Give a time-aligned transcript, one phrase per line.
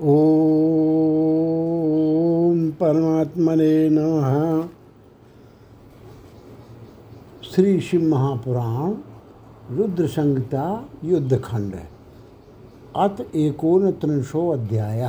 [0.00, 0.06] ओम
[2.70, 4.62] परमात्मने नमः।
[7.42, 8.94] श्री शिव महापुराण
[9.76, 10.64] रुद्र संहिता
[11.04, 11.74] युद्धखंड
[12.96, 15.02] अत एकोन त्रिंशो अध्याय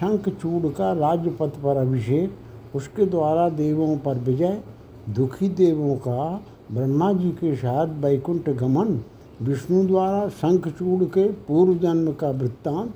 [0.00, 2.30] शंखचूड़ का राजपथ पर अभिषेक,
[2.76, 4.62] उसके द्वारा देवों पर विजय,
[5.08, 6.42] दुखी देवों का,
[6.72, 9.00] ब्रह्मा जी के साथ वैकुंठ गमन,
[9.42, 12.94] विष्णु द्वारा शंखचूड़ के पूर्व जन्म का वृत्तांत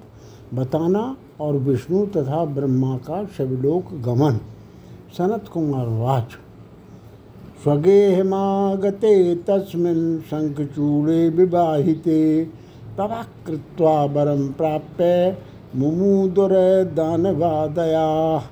[0.54, 4.40] बताना और विष्णु तथा ब्रह्मा का शविलोक गमन।
[5.18, 6.28] सनत कुमार वाच।
[7.62, 12.48] स्वगेहमागते तस्मिन् शङ्खचूडे विवाहिते।
[12.98, 15.38] तवा कृत्वा वरं प्राप्य
[15.76, 18.42] मुमुदुरदानवादया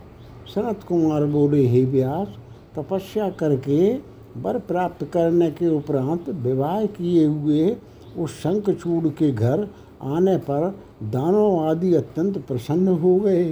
[0.55, 2.29] सनत कुमार बोले, हे व्यास,
[2.77, 3.99] तपस्या करके
[4.37, 7.77] वर प्राप्त करने के उपरांत विवाह किए हुए
[8.19, 9.69] उस शंखचूड़ के घर
[10.03, 13.45] आने पर दानव आदि अत्यंत प्रसन्न हो गए।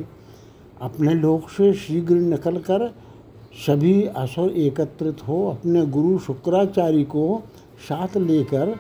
[0.81, 2.89] अपने लोक से शीघ्र निकल कर
[3.67, 7.43] सभी असुर एकत्रित हो अपने गुरु शुक्राचार्य को
[7.89, 8.75] साथ लेकर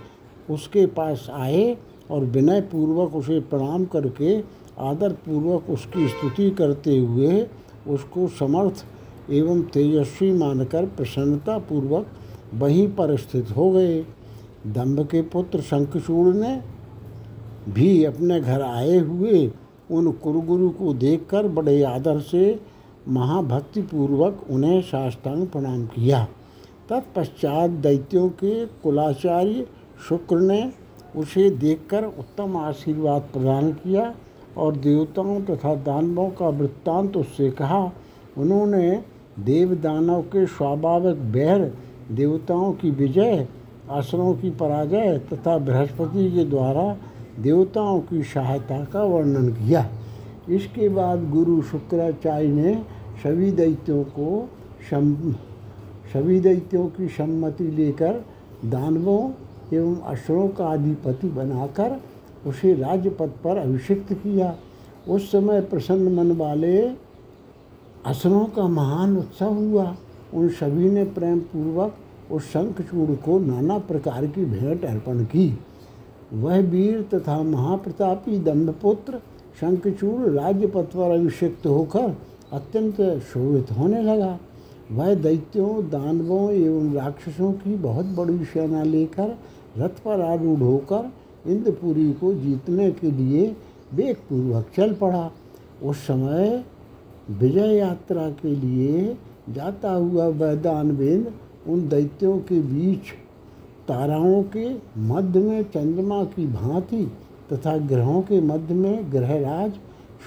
[0.51, 1.77] उसके पास आए
[2.11, 4.39] और विनय पूर्वक उसे प्रणाम करके
[4.79, 7.47] आदर पूर्वक उसकी स्तुति करते हुए
[7.89, 8.85] उसको समर्थ
[9.31, 12.07] एवं तेजस्वी मानकर प्रसन्नता पूर्वक
[12.55, 14.01] वहीं पर स्थित हो गए।
[14.67, 16.61] दम्भ के पुत्र शंखचूड़ ने
[17.69, 19.51] भी अपने घर आए हुए
[19.91, 22.61] उन कुरुगुरु को देखकर बड़े आदर से
[23.09, 26.27] महाभक्तिपूर्वक उन्हें साष्टांग प्रणाम किया।
[26.89, 29.67] तत्पश्चात दैत्यों के कुलाचार्य
[30.09, 30.73] शुक्र ने
[31.17, 34.15] उसे देखकर उत्तम आशीर्वाद प्रदान किया
[34.57, 37.91] और देवताओं तथा दानवों का वृत्तांत उससे कहा,
[38.39, 39.03] उन्होंने
[39.39, 41.73] देव दानव के स्वाभाविक बैर,
[42.13, 43.47] देवताओं की विजय,
[43.91, 46.97] असुरों की पराजय तथा बृहस्पति के द्वारा
[47.39, 49.89] देवताओं की सहायता का वर्णन किया।
[50.49, 52.75] इसके बाद गुरु शुक्राचार्य ने
[53.23, 54.49] सभी दैत्यों को
[56.13, 58.25] सभी दैत्यों की सम्मति लेकर
[58.65, 59.31] दानवों
[59.73, 62.01] एवं असुरों का अधिपति बनाकर
[62.47, 64.55] उसे राजपद पर अभिषिक्त किया।
[65.09, 66.81] उस समय प्रसन्न मन वाले
[68.07, 69.95] असुरों का महान उत्सव हुआ।
[70.35, 71.95] उन सभी ने प्रेम पूर्वक
[72.33, 75.59] उस शंखचूड़ को नाना प्रकार की भेंट अर्पण की।
[76.33, 79.19] वह वीर तथा महाप्रतापी दंभपुत्र
[79.61, 82.17] शंखचूड़ राज्यपथ पर अभिषिक्त होकर
[82.53, 83.01] अत्यंत
[83.33, 84.39] शोभित होने लगा।
[84.93, 89.37] वह दैत्यों, दानवों एवं राक्षसों की बहुत बड़ी सेना लेकर
[89.79, 91.11] रथ पर आरूढ़ होकर
[91.47, 93.47] इंद्रपुरी को जीतने के लिए
[93.95, 95.31] वेगपूर्वक चल पड़ा।
[95.83, 96.65] उस समय
[97.31, 99.17] विजय यात्रा के लिए
[99.49, 101.33] जाता हुआ वह दानवेंद्र
[101.71, 103.13] उन दैत्यों के बीच
[103.89, 104.69] ताराओं के
[105.03, 107.05] मध्य में चंद्रमा की भांति
[107.53, 109.73] तथा ग्रहों के मध्य में ग्रहराज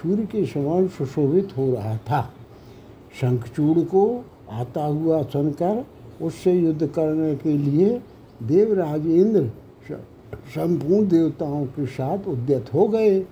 [0.02, 2.22] सूर्य के समान सुशोभित हो रहा था।
[3.22, 4.04] शंखचूड़ को
[4.52, 5.86] आता हुआ सुनकर
[6.22, 8.02] उससे युद्ध करने के लिए
[8.44, 9.52] देवराज इंद्र
[10.56, 13.24] संपूर्ण देवताओं के साथ उद्यत हो गए।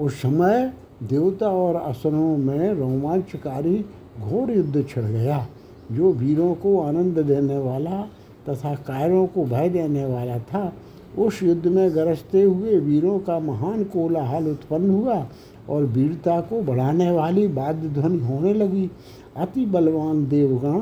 [0.00, 0.72] उस समय
[1.02, 3.76] देवता और असुरों में रोमांचकारी
[4.20, 5.46] घोर युद्ध छिड़ गया,
[5.92, 8.06] जो वीरों को आनंद देने वाला
[8.48, 10.72] तथा कायरों को भय देने वाला था।
[11.18, 15.26] उस युद्ध में गरजते हुए वीरों का महान कोलाहल उत्पन्न हुआ
[15.68, 18.90] और वीरता को बढ़ाने वाली वाद्य ध्वनि होने लगी।
[19.36, 20.78] अति बलवान देवगण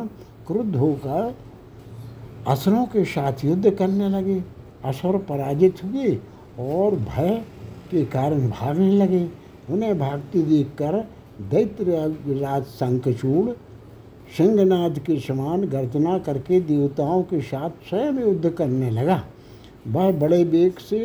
[0.46, 1.34] क्रुद्ध होकर
[2.48, 4.42] असुरों के साथ युद्ध करने लगे।
[4.84, 6.14] असुर पराजित हुए
[6.60, 7.42] और भय
[7.90, 9.28] के कारण भागने लगे।
[9.70, 10.98] उन्हें भागते देखकर
[11.50, 11.84] दैत्य
[12.40, 13.50] राज शंखचूड़
[14.32, 19.22] सिंहनाद के समान गर्जना करके देवताओं के साथ स्वयं युद्ध करने लगा।
[19.86, 21.00] वह बड़े वेग से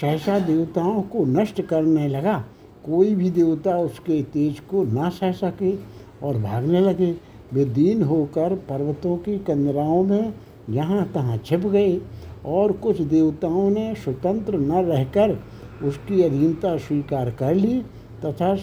[0.00, 2.44] सहसा देवताओं को नष्ट करने लगा।
[2.84, 5.72] कोई भी देवता उसके तेज को ना सह सके
[6.22, 7.14] और भागने लगे।
[7.52, 10.32] वे दीन होकर पर्वतों की कंदराओं में
[10.70, 12.00] यहाँ तहाँ छिप गए
[12.46, 15.38] और कुछ देवताओं ने स्वतंत्र न रहकर
[15.84, 17.80] उसकी अधीनता स्वीकार कर ली
[18.24, 18.54] तथा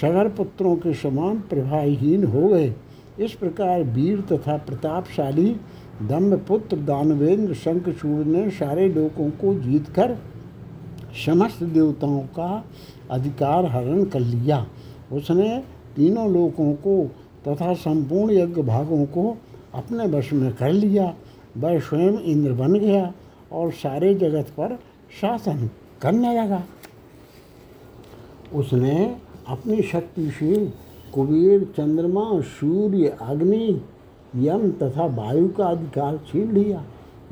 [0.00, 2.68] सगर पुत्रों के समान प्रभाहीन हो गए।
[3.20, 5.48] इस प्रकार वीर तथा प्रतापशाली
[6.02, 10.16] दम्भपुत्र दानवेंद्र शंखचूड़ ने सारे लोगों को जीतकर
[11.24, 12.64] समस्त देवताओं का
[13.10, 14.66] अधिकार हरण कर लिया।
[15.12, 15.58] उसने
[15.96, 17.02] तीनों लोगों को
[17.48, 19.36] तथा संपूर्ण यज्ञ भागों को
[19.74, 21.14] अपने वश में कर लिया।
[21.56, 23.12] वह स्वयं इंद्र बन गया
[23.52, 24.78] और सारे जगत पर
[25.20, 25.70] शासन
[26.02, 26.62] करने लगा।
[28.54, 29.16] उसने
[29.48, 30.54] अपनी शक्ति से
[31.16, 33.80] कुबेर, चंद्रमा, सूर्य, अग्नि,
[34.36, 36.82] यम तथा वायु का अधिकार छीन लिया।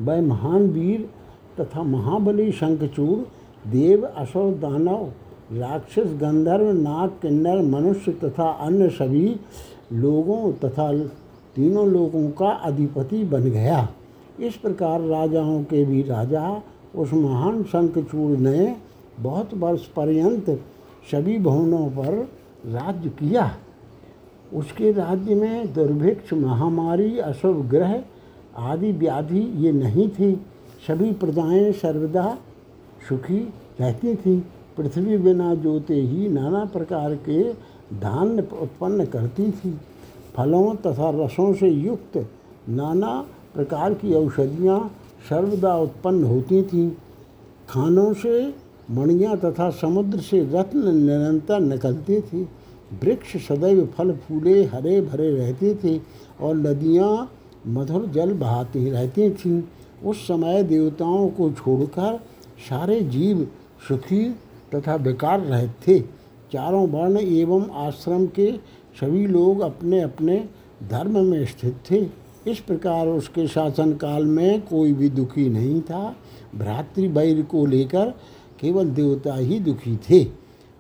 [0.00, 1.08] वह महान वीर
[1.60, 3.19] तथा महाबली शंखचूड़
[3.70, 5.04] देव, असुर, दानव,
[5.52, 9.36] राक्षस, गंधर्व, नाग, किन्नर, मनुष्य तथा अन्य सभी
[9.92, 10.92] लोगों तथा
[11.56, 13.88] तीनों लोगों का अधिपति बन गया।
[14.40, 16.62] इस प्रकार राजाओं के भी राजा
[16.94, 18.75] उस महान शंखचूड़ ने
[19.20, 20.50] बहुत वर्ष पर्यंत
[21.10, 22.14] सभी भवनों पर
[22.66, 23.50] राज्य किया।
[24.55, 28.03] उसके राज्य में दुर्भिक्ष, महामारी, अशुभ ग्रह
[28.59, 30.47] आदि व्याधि ये नहीं थी।
[30.89, 32.39] सभी प्रजाएँ सर्वदा
[33.09, 34.41] सुखी रहती थीं।
[34.77, 37.53] पृथ्वी बिना जोते ही नाना प्रकार के
[38.01, 39.81] धान्य उत्पन्न करती थी।
[40.37, 42.29] फलों तथा रसों से युक्त
[42.69, 44.93] नाना प्रकार की औषधियाँ
[45.29, 46.91] सर्वदा उत्पन्न होती थीं।
[47.69, 48.55] खानों से,
[48.91, 52.49] मणियाँ तथा समुद्र से रत्न निरंतर निकलती थी।
[52.92, 56.00] वृक्ष सदैव फल फूले हरे भरे रहते थे
[56.40, 57.32] और नदियाँ
[57.66, 59.62] मधुर जल बहाती रहती थीं।
[60.04, 62.20] उस समय देवताओं को छोड़कर
[62.69, 63.46] सारे जीव
[63.88, 64.25] सुखी
[64.75, 66.00] तथा बेकार रहे थे
[66.52, 68.50] चारों वर्ण एवं आश्रम के
[69.00, 70.44] सभी लोग अपने अपने
[70.90, 72.06] धर्म में स्थित थे।
[72.50, 76.16] इस प्रकार उसके शासनकाल में कोई भी दुखी नहीं था।
[76.54, 78.10] भ्रातृवैर को लेकर
[78.60, 80.25] केवल देवता ही दुखी थे।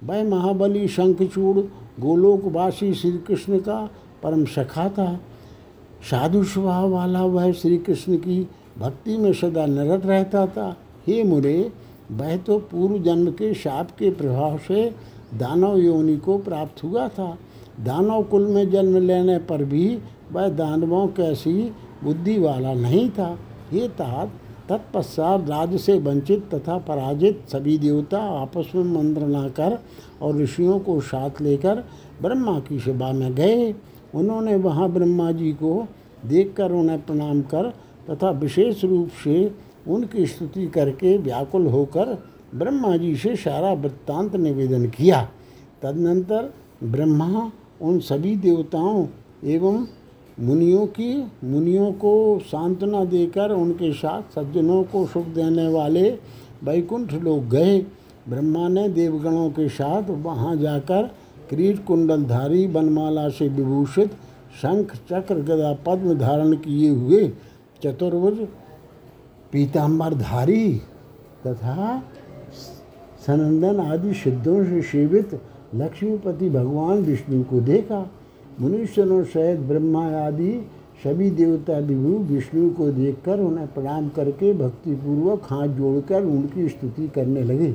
[0.04, 1.58] वह महाबली शंखचूड़
[2.00, 3.90] गोलोकवासी श्री कृष्ण का
[4.22, 5.20] परम सखा था।
[6.10, 8.48] साधु स्वभाव वाला वह श्री कृष्ण की
[8.78, 10.76] भक्ति में सदा निरत रहता था।
[11.06, 11.72] हे मुरे,
[12.12, 14.94] वह तो पूर्व जन्म के शाप के प्रभाव से
[15.34, 17.38] दानव योनि को प्राप्त हुआ था।
[17.80, 19.98] दानव कुल में जन्म लेने पर भी
[20.32, 21.72] वह दानवों कैसी
[22.04, 23.38] बुद्धि वाला नहीं था।
[23.72, 24.32] ये तात
[24.68, 29.78] तत्पश्चात राज्य से वंचित तथा पराजित सभी देवता आपस में मंत्रणा कर
[30.22, 31.84] और ऋषियों को साथ लेकर
[32.22, 33.74] ब्रह्मा की सभा में गए।
[34.14, 35.86] उन्होंने वहाँ ब्रह्मा जी को
[36.26, 37.68] देखकर उन्हें प्रणाम कर
[38.10, 39.50] तथा विशेष रूप से
[39.88, 42.16] उनकी स्तुति करके व्याकुल होकर
[42.54, 45.22] ब्रह्मा जी से सारा वृत्तांत निवेदन किया।
[45.82, 46.52] तदनंतर
[46.84, 47.50] ब्रह्मा
[47.82, 49.06] उन सभी देवताओं
[49.44, 49.84] एवं
[50.38, 51.14] मुनियों की,
[51.44, 56.10] मुनियों को सांत्वना देकर उनके साथ सज्जनों को सुख देने वाले
[56.64, 57.78] वैकुंठ लोग गए।
[58.28, 61.10] ब्रह्मा ने देवगणों के साथ वहाँ जाकर
[61.50, 64.12] क्रीट कुंडलधारी बनमाला से विभूषित
[64.62, 67.28] शंख, चक्र, गदा, पद्म धारण किए हुए
[67.82, 68.46] चतुर्भुज
[69.52, 70.74] पीताम्बरधारी
[71.46, 72.02] तथा
[73.26, 75.40] सनंदन आदि सिद्धों से सेवित
[75.74, 78.00] लक्ष्मीपति भगवान विष्णु को देखा।
[78.60, 80.66] मनुष्यों सहित ब्रह्मा आदि
[81.04, 87.42] सभी देवता विभु विष्णु को देखकर उन्हें प्रणाम करके भक्तिपूर्वक हाथ जोड़कर उनकी स्तुति करने
[87.42, 87.70] लगे।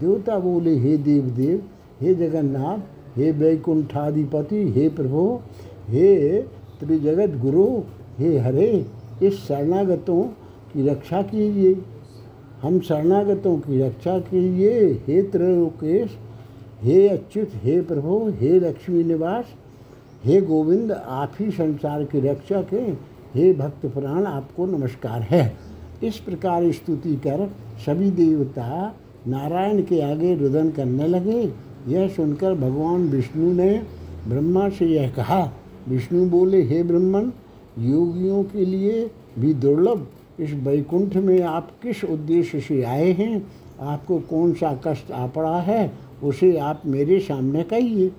[0.00, 1.62] देवता बोले, हे देव देव
[2.00, 2.78] हे जगन्नाथ,
[3.18, 5.38] हे वैकुंठाधिपति, हे प्रभु,
[5.88, 6.42] हे
[6.80, 7.82] त्रिजगत गुरु,
[8.18, 8.86] हे हरे,
[9.22, 10.22] इस शरणागतों
[10.72, 11.76] की रक्षा कीजिए।
[12.62, 16.10] हम शरणागतों की रक्षा कीजिए। हे त्रयोकेश,
[16.82, 19.44] हे अच्युत, हे प्रभु, हे लक्ष्मी निवास
[20.24, 23.00] हे गोविंद, आप ही संसार की रक्षक हैं
[23.34, 25.56] हे भक्त प्राण, आपको नमस्कार है।
[26.04, 27.50] इस प्रकार स्तुति कर
[27.86, 28.94] सभी देवता
[29.26, 31.52] नारायण के आगे रुदन करने लगे।
[31.88, 33.82] यह सुनकर भगवान विष्णु ने
[34.28, 35.52] ब्रह्मा से यह कहा,
[35.88, 37.32] विष्णु बोले, हे ब्रह्मन,
[37.78, 40.06] योगियों के लिए भी दुर्लभ।
[40.40, 43.46] इस वैकुंठ में आप किस उद्देश्य से आए हैं?
[43.80, 45.92] आपको कौन सा कष्ट आ पड़ा है?
[46.22, 48.12] उसे आप मेरे सामने कहिए।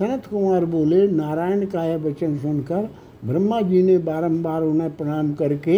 [0.00, 2.88] सनत कुमार बोले, नारायण का यह वचन सुनकर?
[3.24, 5.76] ब्रह्मा जी ने बारंबार उन्हें प्रणाम करके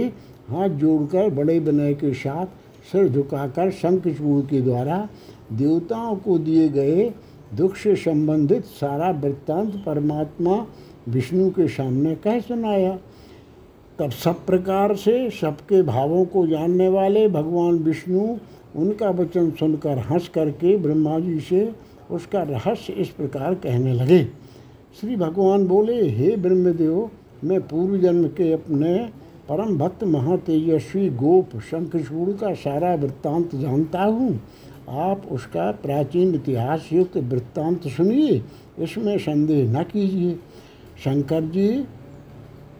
[0.50, 2.46] हाथ जोड़कर बड़े विनय के साथ
[2.92, 5.08] सिर झुकाकर शंखचूड़ के द्वारा
[5.52, 7.10] देवताओं को दिए गए
[7.56, 10.66] दुख से संबंधित सारा वृत्तांत परमात्मा
[11.08, 12.98] विष्णु के सामने कह सुनाया।
[13.98, 18.36] तब सब प्रकार से सबके भावों को जानने वाले भगवान विष्णु
[18.76, 21.70] उनका वचन सुनकर हंस करके ब्रह्मा जी से
[22.10, 24.24] उसका रहस्य इस प्रकार कहने लगे।
[25.00, 27.10] श्री भगवान बोले, हे ब्रह्मदेव,
[27.44, 28.98] मैं पूर्व जन्म के अपने
[29.48, 34.40] परम भक्त महातेजस्वी गोप शंखचूड़ का सारा वृत्तांत जानता हूँ।
[34.88, 38.42] आप उसका प्राचीन इतिहास युक्त वृत्तांत सुनिए,
[38.78, 40.34] इसमें संदेह न कीजिए।
[41.04, 41.68] शंकर जी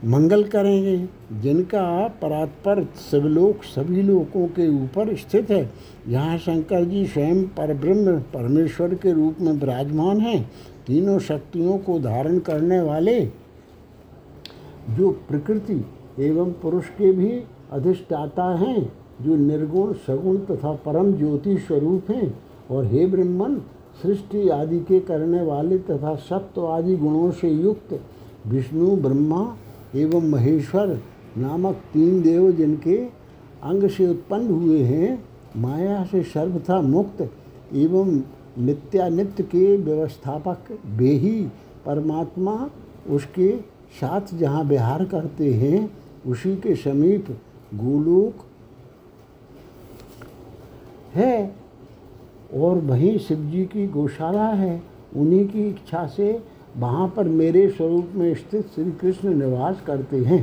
[0.05, 0.97] मंगल करेंगे,
[1.41, 5.71] जिनका परात्पर शिवलोक सभी लोगों के ऊपर स्थित है।
[6.09, 10.51] यहाँ शंकर जी स्वयं परब्रह्म, परमेश्वर के रूप में विराजमान हैं।
[10.87, 13.21] तीनों शक्तियों को धारण करने वाले,
[14.91, 15.85] जो प्रकृति
[16.21, 17.31] एवं पुरुष के भी
[17.73, 18.93] अधिष्ठाता हैं,
[19.23, 22.35] जो निर्गुण, सगुण तथा परम ज्योति स्वरूप हैं
[22.71, 23.57] और हे ब्रह्मन,
[24.03, 28.01] सृष्टि आदि के करने वाले तथा सत्व आदि गुणों से युक्त
[28.47, 29.57] विष्णु, ब्रह्मा
[29.95, 31.01] एवं महेश्वर
[31.37, 32.97] नामक तीन देव जिनके
[33.63, 35.23] अंग से उत्पन्न हुए हैं,
[35.57, 37.21] माया से सर्वथा मुक्त
[37.75, 38.23] एवं
[38.59, 41.41] नित्यानित्य के व्यवस्थापक वे ही
[41.87, 42.71] परमात्मा
[43.09, 43.57] उसके
[44.01, 45.91] साथ जहाँ विहार करते हैं,
[46.27, 47.27] उसी के समीप
[47.75, 48.45] गोलोक
[51.15, 51.55] है।
[52.55, 54.83] और वहीं शिव जी की गौशाला है,
[55.17, 56.33] उन्हीं की इच्छा से
[56.77, 60.43] वहाँ पर मेरे स्वरूप में स्थित श्री कृष्ण निवास करते हैं।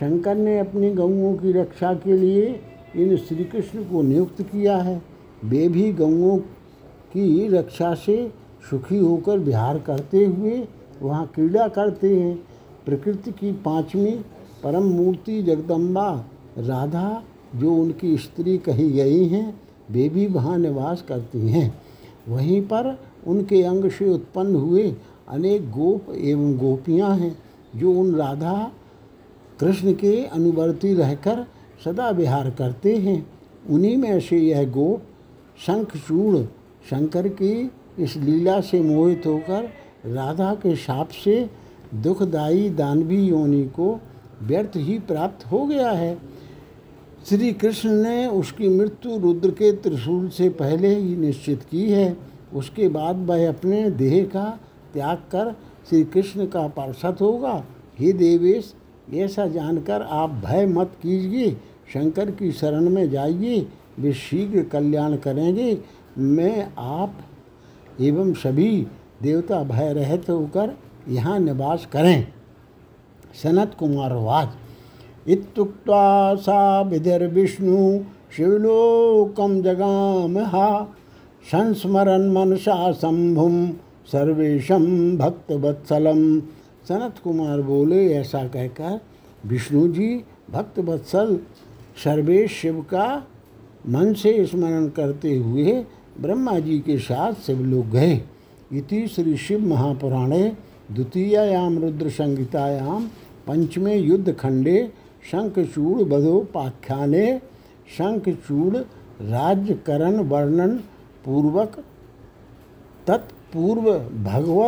[0.00, 2.60] शंकर ने अपनी गऊओं की रक्षा के लिए
[2.96, 5.02] इन श्री कृष्ण को नियुक्त किया है।
[5.44, 6.38] वे भी गऊओं
[7.12, 8.32] की रक्षा से
[8.70, 10.66] सुखी होकर विहार करते हुए
[11.02, 12.36] वहाँ क्रीड़ा करते हैं।
[12.86, 14.10] प्रकृति की पांचवी
[14.64, 16.24] परम मूर्ति जगदम्बा
[16.58, 17.22] राधा,
[17.56, 21.82] जो उनकी स्त्री कही गई हैं, वे भी वहाँ निवास करती हैं।
[22.28, 24.94] वहीं पर उनके अंग से उत्पन्न हुए
[25.28, 27.36] अनेक गोप एवं गोपियाँ हैं
[27.76, 28.72] जो उन राधा
[29.60, 31.46] कृष्ण के अनुवर्ती रहकर
[31.84, 33.26] सदा विहार करते हैं।
[33.70, 35.02] उन्हीं में से यह गोप
[35.66, 36.36] शंखचूड़
[36.90, 39.68] शंकर की इस लीला से मोहित होकर
[40.06, 41.50] राधा के साप से
[41.94, 44.00] दुखदायी दानवी योनि को
[44.42, 46.18] व्यर्थ ही प्राप्त हो गया है।
[47.28, 52.16] श्री कृष्ण ने उसकी मृत्यु रुद्र के त्रिशूल से पहले ही निश्चित की है।
[52.54, 54.60] उसके बाद वह अपने देह का
[54.94, 55.54] त्याग कर,
[55.88, 57.62] श्री कृष्ण का पार्षद होगा।
[57.98, 58.74] हे देवेश,
[59.14, 61.50] ऐसा जानकर आप भय मत कीजिए,
[61.92, 63.66] शंकर की शरण में जाइए,
[63.98, 65.78] वे शीघ्र कल्याण करेंगे।
[66.18, 67.18] मैं आप
[68.00, 68.86] एवं सभी
[69.22, 70.74] देवता भय रहित होकर
[71.08, 72.26] यहाँ निवास करें।
[73.42, 74.48] सनत कुमार वाज
[75.28, 78.00] इतुक्ता सा विधिर्विष्णु
[78.36, 80.68] शिवलोकम जगाम। हा
[81.44, 83.66] संस्मरण मनसा शंभुम
[84.12, 84.84] सर्वेशम
[85.18, 86.40] भक्तवत्सलम
[86.88, 89.00] सनत कुमार बोले ऐसा कहकर
[89.48, 90.08] विष्णु जी
[90.50, 91.36] भक्त वत्सल
[92.04, 93.06] सर्वेश शिव का
[93.88, 95.72] मन से स्मरण करते हुए
[96.20, 98.14] ब्रह्मा जी के साथ शिव लोग गए।
[98.72, 100.42] इति श्री शिव महापुराणे
[100.92, 103.06] द्वितीयायाम रुद्र संहितायाम
[103.46, 104.76] पंचमे युद्ध खंडे
[105.30, 107.26] शंखचूड़ बधोपाख्याने
[107.98, 110.76] शंखचूड़ राज्यकरण वर्णन
[111.24, 111.82] पूर्वक
[113.54, 113.86] तत्पूर्व
[114.24, 114.58] भगव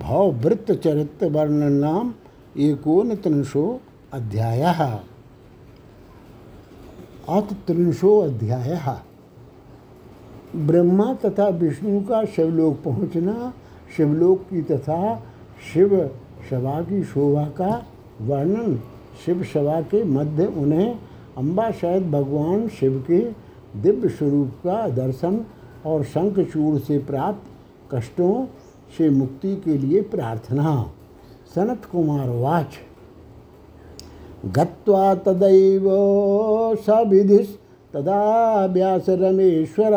[0.00, 2.12] भववृत्त चरित्र वर्णन नाम
[2.56, 3.64] एकोन त्रिंशो
[4.12, 4.62] अध्याय।
[7.28, 8.78] अथ त्रिंशो अध्याय।
[10.56, 13.52] ब्रह्मा तथा विष्णु का शिवलोक पहुँचना,
[13.96, 15.14] शिवलोक की तथा
[15.72, 15.96] शिव
[16.50, 17.70] सभा की शोभा का
[18.22, 18.80] वर्णन
[19.26, 20.98] शिव सभा के मध्य उन्हें
[21.38, 23.20] अम्बा शायद भगवान शिव के
[23.82, 25.44] दिव्य स्वरूप का दर्शन
[25.86, 27.49] और शंखचूड़ से प्राप्त
[27.94, 28.46] कष्टों
[28.98, 30.90] से मुक्ति के लिए प्रार्थना।
[31.54, 32.78] सनत कुमार वाच।
[34.46, 35.88] गत्वा तदैव
[36.76, 37.48] सविधिस्
[37.94, 39.94] तदा व्यास रमेश्वर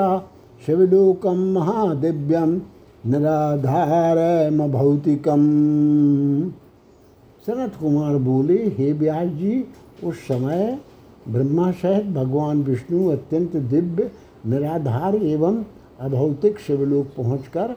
[0.65, 2.61] शिवलोकम महादिव्यम
[3.05, 5.41] निराधारम भौतिकम।
[7.47, 9.65] सनत कुमार बोले, हे व्यास जी,
[10.03, 10.79] उस समय
[11.29, 14.11] ब्रह्मा सहित भगवान विष्णु अत्यंत दिव्य,
[14.45, 15.63] निराधार एवं
[15.99, 17.75] अभौतिक शिवलोक पहुंचकर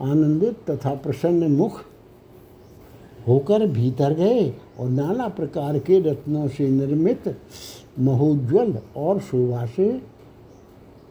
[0.00, 1.80] आनंदित तथा प्रसन्न मुख
[3.28, 4.48] होकर भीतर गए
[4.80, 7.36] और नाना प्रकार के रत्नों से निर्मित
[7.98, 9.88] महोज्वल और शोभा से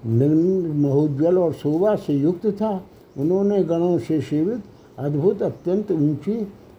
[0.06, 2.84] महोज्वल और शोभा से युक्त था।
[3.18, 4.64] उन्होंने गणों से सेवित
[5.00, 6.36] अद्भुत, अत्यंत ऊँची,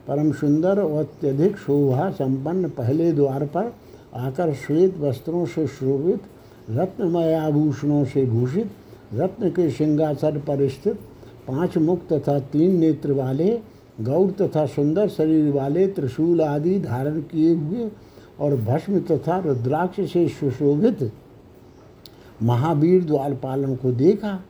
[0.08, 3.72] परम सुंदर और अत्यधिक शोभा संपन्न पहले द्वार पर
[4.14, 6.22] आकर श्वेत वस्त्रों से शोभित
[6.70, 8.70] रत्नमय आभूषणों से भूषित
[9.14, 10.98] रत्न के सिंहासन पर स्थित
[11.48, 13.58] पाँच मुख तथा तीन नेत्र वाले,
[14.00, 17.88] गौर तथा सुंदर शरीर वाले त्रिशूल आदि धारण किए हुए
[18.40, 21.10] और भस्म तथा रुद्राक्ष से सुशोभित
[22.42, 24.40] महावीर द्वारपालन को देखा,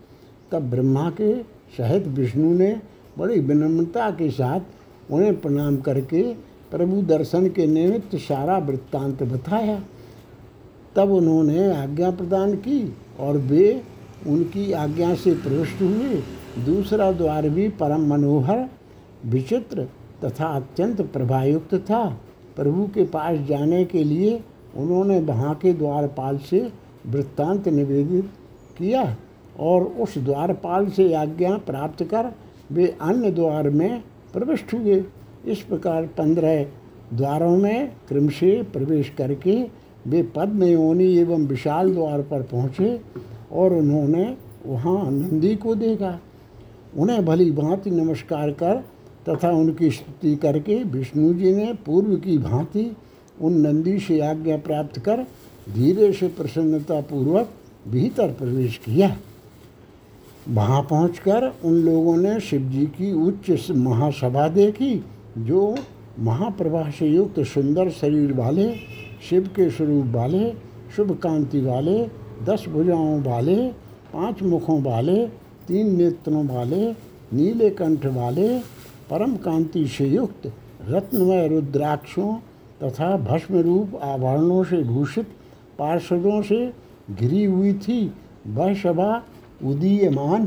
[0.53, 1.35] तब ब्रह्मा के
[1.77, 2.81] सहित विष्णु ने
[3.19, 6.23] बड़ी विनम्रता के साथ उन्हें प्रणाम करके
[6.71, 9.81] प्रभु दर्शन के निमित्त सारा वृत्तांत बताया।
[10.97, 13.83] तब उन्होंने आज्ञा प्रदान की और वे
[14.27, 16.23] उनकी आज्ञा से प्रविष्ट हुए।
[16.65, 18.67] दूसरा द्वार भी परम मनोहर,
[19.27, 19.87] विचित्र
[20.25, 22.05] तथा अत्यंत प्रभायुक्त था।
[22.57, 24.41] प्रभु के पास जाने के लिए
[24.77, 26.61] उन्होंने वहाँ के द्वारपाल से
[27.07, 28.31] वृत्तांत निवेदित
[28.79, 29.05] किया
[29.61, 32.33] और उस द्वारपाल से आज्ञा प्राप्त कर
[32.73, 34.03] वे अन्य द्वार में
[34.33, 35.05] प्रविष्ट हुए।
[35.47, 36.63] इस प्रकार पंद्रह
[37.15, 39.55] द्वारों में क्रम से प्रवेश करके
[40.07, 43.01] वे पद्मयोनी एवं विशाल द्वार पर पहुँचे।
[43.53, 44.37] और उन्होंने
[44.67, 46.19] वहाँ नंदी को देखा।
[46.97, 48.85] उन्हें भली भांति नमस्कार कर
[49.29, 52.97] तथा उनकी स्तुति करके विष्णु जी ने पूर्व की भांति
[53.41, 55.23] उन नंदी से आज्ञा प्राप्त कर
[55.75, 57.51] धीरे से प्रसन्नता पूर्वक
[57.89, 59.17] भीतर प्रवेश किया।
[60.49, 64.95] वहाँ पहुंचकर उन लोगों ने शिव जी की उच्च महासभा देखी,
[65.39, 65.77] जो
[66.19, 68.75] महाप्रभा से युक्त सुंदर शरीर वाले,
[69.31, 70.51] शिव के स्वरूप वाले,
[70.97, 73.69] शुभ कांति वाले दस भुजाओं वाले,
[74.13, 75.27] पाँच मुखों वाले,
[75.69, 76.93] तीन नेत्रों वाले,
[77.33, 78.59] नीले कंठ वाले,
[79.11, 80.53] परम कांति से युक्त,
[80.89, 82.35] रत्नमय रुद्राक्षों
[82.83, 85.27] तथा भस्म रूप आभरणों से भूषित
[85.79, 86.73] पार्षदों से
[87.11, 88.13] घिरी हुई थी
[88.47, 89.23] वह सभा
[89.65, 90.47] उदीयमान।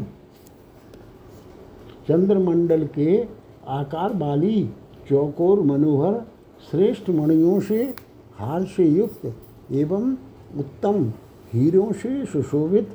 [2.07, 3.27] चंद्रमंडल के
[3.67, 4.69] आकार वाली
[5.09, 6.25] चौकोर मनोहर,
[6.71, 7.95] श्रेष्ठ मणियों से
[8.39, 9.35] हार से युक्त
[9.71, 10.13] एवं
[10.57, 11.13] उत्तम
[11.53, 12.89] हीरों से सुशोभित,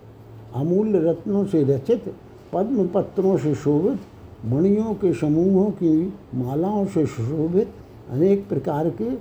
[0.54, 2.14] अमूल्य रत्नों से रचित
[2.52, 4.00] पद्म पत्रों से शोभित,
[4.44, 7.68] मणियों के समूहों की मालाओं से सुशोभित,
[8.10, 9.14] अनेक प्रकार के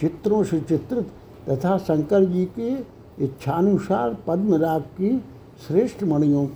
[0.00, 1.10] चित्रों से चित्रित
[1.48, 2.70] तथा शंकर जी के
[3.24, 5.18] इच्छानुसार पद्मराग की
[5.66, 6.46] श्रेष्ठ मणियों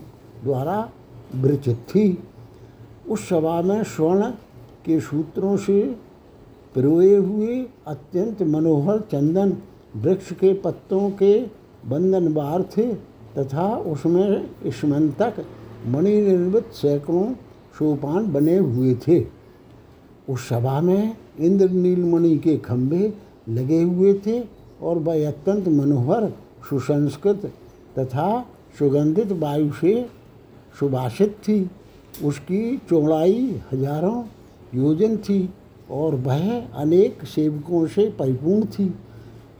[0.44, 0.90] द्वारा
[1.34, 2.18] विरचित थी।
[3.08, 4.30] उस सभा में स्वर्ण
[4.84, 5.82] के सूत्रों से
[6.74, 9.56] पिरोए हुए अत्यंत मनोहर चंदन,
[9.96, 12.92] वृक्ष के पत्तों के बंधन बार थे
[13.34, 15.44] तथा उसमें स्मंतक
[15.86, 17.32] मणि निर्मित सैकड़ों
[17.78, 19.24] सोपान बने हुए थे।
[20.28, 23.12] उस सभा में इंद्र नीलमणि के खंभे
[23.48, 24.40] लगे हुए थे
[24.82, 26.28] और वह अत्यंत मनोहर,
[26.68, 27.52] सुसंस्कृत
[27.98, 28.28] तथा
[28.78, 29.94] सुगंधित वायु से
[30.80, 31.60] सुभाषित थी।
[32.24, 34.22] उसकी चौड़ाई हज़ारों
[34.74, 35.48] योजन थी
[35.90, 38.92] और वह अनेक सेवकों से परिपूर्ण थी।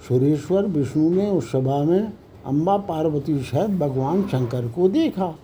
[0.08, 2.12] सुरेश्वर विष्णु ने उस सभा में
[2.46, 5.34] अम्बा पार्वती सहित भगवान शंकर को देखा।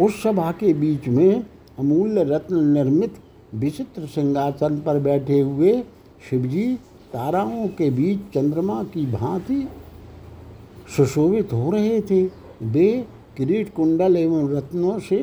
[0.00, 1.44] उस सभा के बीच में
[1.78, 3.14] अमूल्य रत्न निर्मित
[3.54, 5.72] विचित्र सिंहासन पर बैठे हुए
[6.30, 6.74] शिवजी
[7.12, 9.68] ताराओं के बीच चंद्रमा की भांति
[10.96, 12.24] सुशोभित हो रहे थे।
[12.62, 13.06] वे
[13.36, 15.18] किरीट कुंडल एवं रत्नों से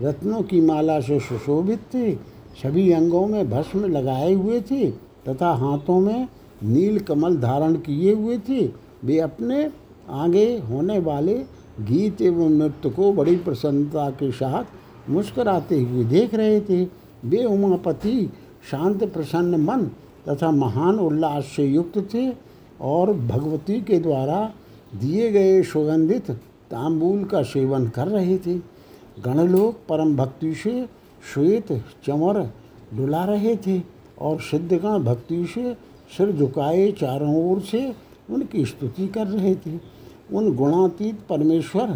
[0.00, 2.14] रत्नों की माला से सुशोभित थे,
[2.62, 4.90] सभी अंगों में भस्म लगाए हुए थे
[5.28, 6.28] तथा हाथों में
[6.62, 8.66] नील कमल धारण किए हुए थे।
[9.04, 9.70] वे अपने
[10.10, 11.34] आगे होने वाले
[11.80, 16.84] गीत एवं नृत्य को बड़ी प्रसन्नता के साथ मुस्कराते हुए देख रहे थे।
[17.24, 18.30] वे उमापति,
[18.70, 19.84] शांत, प्रसन्न मन
[20.28, 22.30] तथा महान उल्लास से युक्त थे
[22.80, 24.52] और भगवती के द्वारा
[24.94, 26.30] दिए गए सुगंधित
[26.70, 28.58] तांबूल का सेवन कर रहे थे।
[29.24, 30.86] गणलोक परम भक्ति से
[31.34, 31.72] श्वेत
[32.06, 32.40] चमर
[32.94, 33.80] डुला रहे थे
[34.20, 35.72] और सिद्धगण भक्ति से
[36.16, 37.94] सिर झुकाए चारों ओर से
[38.30, 39.78] उनकी स्तुति कर रहे थे।
[40.32, 41.90] उन गुणातीत परमेश्वर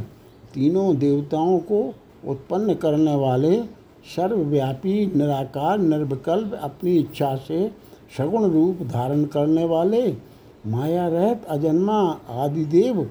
[0.54, 1.94] तीनों देवताओं को
[2.26, 3.62] उत्पन्न करने वाले
[4.16, 7.70] सर्वव्यापी, निराकार, निर्विकल्प अपनी इच्छा से
[8.18, 10.16] सगुण रूप धारण करने वाले
[10.66, 13.10] माया रहत अजन्मा आदिदेव,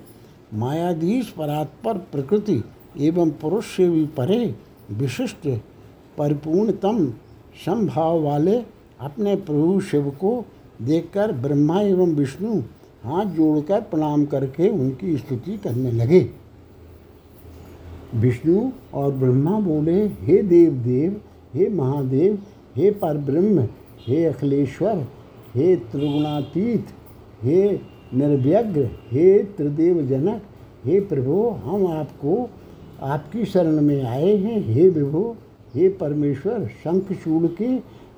[0.54, 2.62] मायाधीश परात्पर प्रकृति
[2.98, 4.56] एवं पुरुष से भी परे
[4.92, 5.48] विशिष्ट
[6.18, 7.10] परिपूर्णतम
[7.66, 8.62] संभाव वाले
[9.00, 10.46] अपने प्रभु शिव को
[10.82, 12.60] देखकर ब्रह्मा एवं विष्णु
[13.04, 16.30] हाथ जोड़कर प्रणाम करके उनकी स्तुति करने लगे।
[18.16, 21.22] विष्णु और ब्रह्मा बोले, हे देव देव
[21.54, 22.40] हे महादेव,
[22.76, 23.68] हे परब्रह्म,
[24.08, 25.08] हे अखिलेश्वर,
[25.56, 26.88] हे त्रिगुणातीत,
[27.44, 27.80] हे
[28.14, 30.42] निर्व्यग्र, हे त्रिदेव जनक
[30.86, 32.50] हे प्रभु, हम आपको
[33.02, 35.36] आपकी शरण में आए हैं, हे विभु,
[35.76, 37.76] हे परमेश्वर शंखचूड़ के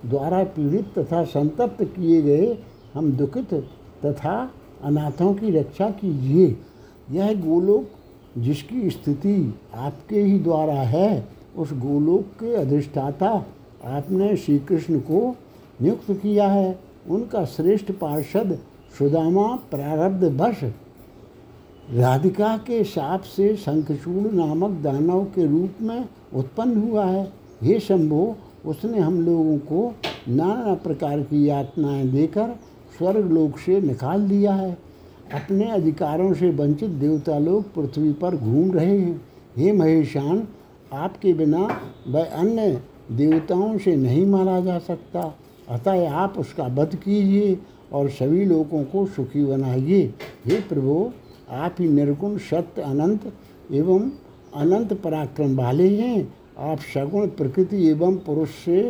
[0.09, 2.57] द्वारा पीड़ित तथा संतप्त किए गए
[2.93, 3.53] हम दुखित
[4.05, 4.51] तथा
[4.83, 6.57] अनाथों की रक्षा कीजिए।
[7.11, 7.89] यह गोलोक
[8.37, 13.29] जिसकी स्थिति आपके ही द्वारा है, उस गोलोक के अधिष्ठाता
[13.85, 15.35] आपने श्री कृष्ण को
[15.81, 18.57] नियुक्त किया है। उनका श्रेष्ठ पार्षद
[18.97, 20.63] सुदामा प्रारब्ध वश
[21.93, 28.35] राधिका के साप से शंखचूड़ नामक दानव के रूप में उत्पन्न हुआ है। हे शंभो,
[28.65, 29.95] उसने हम लोगों को
[30.29, 32.59] नाना प्रकार की यातनाएँ देकर
[32.97, 34.77] स्वर्ग लोक से निकाल दिया है।
[35.33, 39.21] अपने अधिकारों से वंचित देवता लोग पृथ्वी पर घूम रहे हैं।
[39.57, 40.47] हे महेशान,
[40.93, 45.35] आपके बिना वह अन्य देवताओं से नहीं मारा जा सकता।
[45.69, 47.59] अतः आप उसका वध कीजिए
[47.93, 50.13] और सभी लोगों को सुखी बनाइए।
[50.45, 51.11] हे प्रभु
[51.51, 53.31] आप ही निर्गुण सत्य अनंत
[53.71, 54.09] एवं
[54.55, 58.81] अनंत पराक्रम वाले हैं। आप सगुण प्रकृति एवं पुरुष से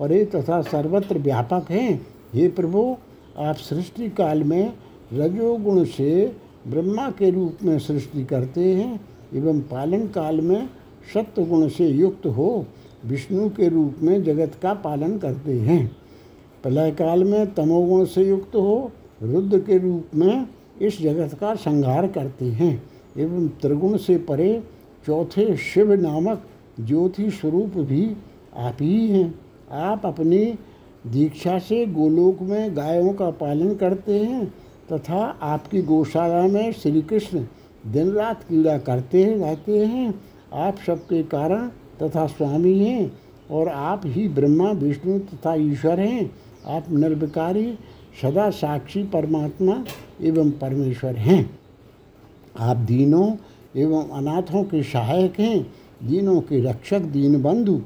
[0.00, 2.96] परे तथा सर्वत्र व्यापक हैं। हे प्रभु,
[3.38, 4.72] आप सृष्टि काल में
[5.12, 6.36] रजोगुण से
[6.68, 9.00] ब्रह्मा के रूप में सृष्टि करते हैं
[9.34, 10.68] एवं पालन काल में
[11.14, 12.66] सत्य गुण से युक्त हो,
[13.04, 15.96] विष्णु के रूप में जगत का पालन करते हैं।
[16.62, 18.90] प्रलय काल में तमोगुण से युक्त हो,
[19.22, 20.46] रुद्र के रूप में
[20.82, 22.82] इस जगत का संहार करते हैं।
[23.18, 24.62] एवं त्रिगुण से परे
[25.06, 26.42] चौथे शिव नामक
[26.80, 28.16] ज्योति स्वरूप भी
[28.56, 29.34] आप ही हैं।
[29.70, 30.44] आप अपनी
[31.06, 34.46] दीक्षा से गोलोक में गायों का पालन करते हैं
[34.92, 37.44] तथा आपकी गौशाला में श्री कृष्ण
[37.86, 40.14] दिन रात कीड़ा करते रहते हैं।
[40.52, 41.68] आप सबके कारण
[42.02, 43.12] तथा स्वामी हैं
[43.50, 46.30] और आप ही ब्रह्मा, विष्णु तथा ईश्वर हैं।
[46.66, 47.78] आप निर्विकारी
[48.22, 49.84] सदा साक्षी परमात्मा
[50.22, 51.58] एवं परमेश्वर हैं।
[52.58, 53.36] आप दीनों
[53.76, 55.62] एवं अनाथों के सहायक हैं,
[56.02, 57.80] दीनों के रक्षक दीन बंधु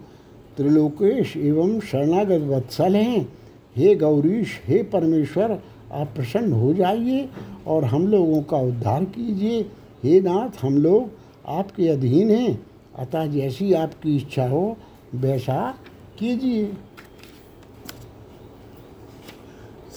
[0.56, 3.32] त्रिलोकेश एवं शरणागत वत्सल हैं।
[3.76, 5.58] हे गौरीश, हे परमेश्वर,
[5.92, 7.28] आप प्रसन्न हो जाइए
[7.66, 9.60] और हम लोगों का उद्धार कीजिए।
[10.04, 11.10] हे नाथ, हम लोग
[11.48, 12.66] आपके अधीन हैं।
[12.98, 14.76] अतः जैसी आपकी इच्छा हो,
[15.14, 15.74] वैसा
[16.18, 16.72] कीजिए।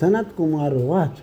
[0.01, 1.21] सनत कुमार वाच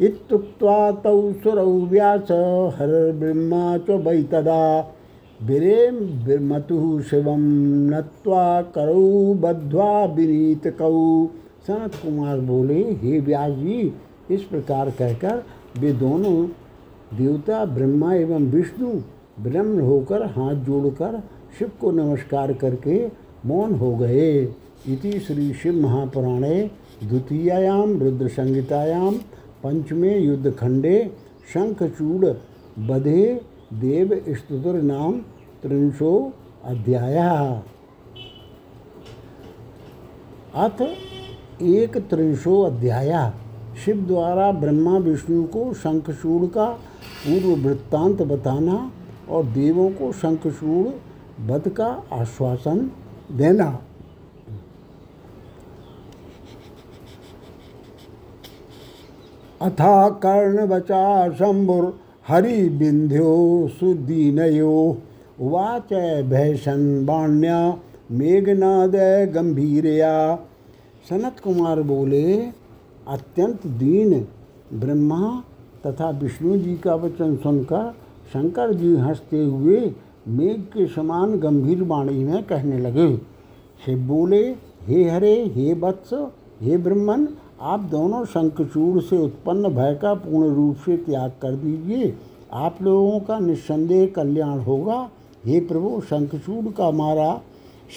[0.00, 2.30] इत्युक्त्वा तौ सुरौ व्यास
[2.76, 4.64] हरब्रह्मा च वै तदा।
[5.40, 7.46] विरें मतुः शिवं
[7.90, 10.90] नत्वा करौ बद्ध्वा विनीतकौ।
[11.66, 13.80] सनत कुमार बोले, हे व्यास जी,
[14.30, 15.42] इस प्रकार कहकर
[15.80, 16.36] वे दोनों
[17.16, 18.92] देवता ब्रह्मा एवं विष्णु
[19.40, 21.20] ब्रह्म होकर हाथ जोड़कर
[21.58, 23.00] शिव को नमस्कार करके
[23.46, 24.30] मौन हो गए।
[24.88, 26.58] इति श्री शिव महापुराणे
[27.08, 29.14] द्वितीयायाम रुद्र संहितायाम
[29.64, 31.12] पंचमे युद्धखंडे,
[31.54, 32.26] शंखचूड़,
[32.78, 33.40] बधे,
[33.72, 35.12] देव स्तुतिर नाम
[35.62, 36.32] त्रिंशो
[36.64, 37.18] अध्याय।
[40.54, 40.82] अथ
[41.62, 43.32] एक त्रिंशो अध्याय।
[43.84, 46.66] शिव द्वारा ब्रह्मा विष्णु को शंखचूड़ का
[47.26, 48.92] पूर्व वृत्तांत बताना
[49.30, 50.88] और देवों को शंखचूड़
[51.50, 52.90] वध का आश्वासन
[53.32, 53.82] देना।
[59.62, 61.98] अथा कर्ण कर्णवचा शंभुर
[62.28, 64.96] हरि बिंध्यो सुदीनयो।
[65.40, 65.92] उवाच
[66.24, 67.78] भैषण बाण्या,
[68.10, 68.96] मेघनाद
[69.34, 70.36] गंभीरया।
[71.10, 72.36] सनत कुमार बोले,
[73.08, 74.26] अत्यंत दीन
[74.80, 75.42] ब्रह्मा
[75.86, 77.94] तथा विष्णु जी का वचन सुनकर
[78.32, 79.92] शंकर जी हँसते हुए
[80.28, 83.16] मेघ के समान गंभीर वाणी में कहने लगे।
[83.84, 84.54] शिव बोले,
[84.86, 86.10] हे हरे, हे वत्स,
[86.62, 87.28] हे ब्रह्मन
[87.62, 92.14] आप दोनों शंखचूड़ से उत्पन्न भय का पूर्ण रूप से त्याग कर दीजिए।
[92.52, 94.96] आप लोगों का निस्संदेह कल्याण होगा।
[95.46, 97.34] हे प्रभु, शंखचूड़ का मारा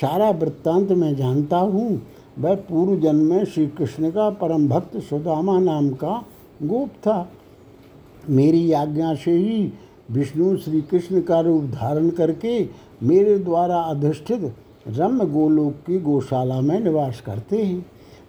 [0.02, 2.02] सारा वृत्तांत मैं जानता हूँ।
[2.40, 6.24] वह पूर्व जन्म में श्री कृष्ण का परम भक्त सुदामा नाम का
[6.64, 7.18] गोप था।
[8.30, 9.72] मेरी आज्ञा से ही
[10.12, 12.60] विष्णु श्री कृष्ण का रूप धारण करके
[13.04, 14.54] मेरे द्वारा अधिष्ठित
[14.88, 17.86] रम्य गोलोक की गौशाला में निवास करते हैं।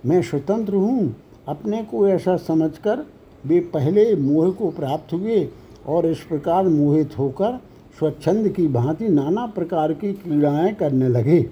[0.07, 1.15] मैं स्वतंत्र हूँ।
[1.49, 3.07] अपने को ऐसा समझकर
[3.47, 5.49] वे पहले मोह को प्राप्त हुए
[5.87, 7.61] और इस प्रकार मोहित होकर
[7.99, 11.43] स्वच्छंद की भांति नाना प्रकार की क्रीड़ाएँ करने लगे।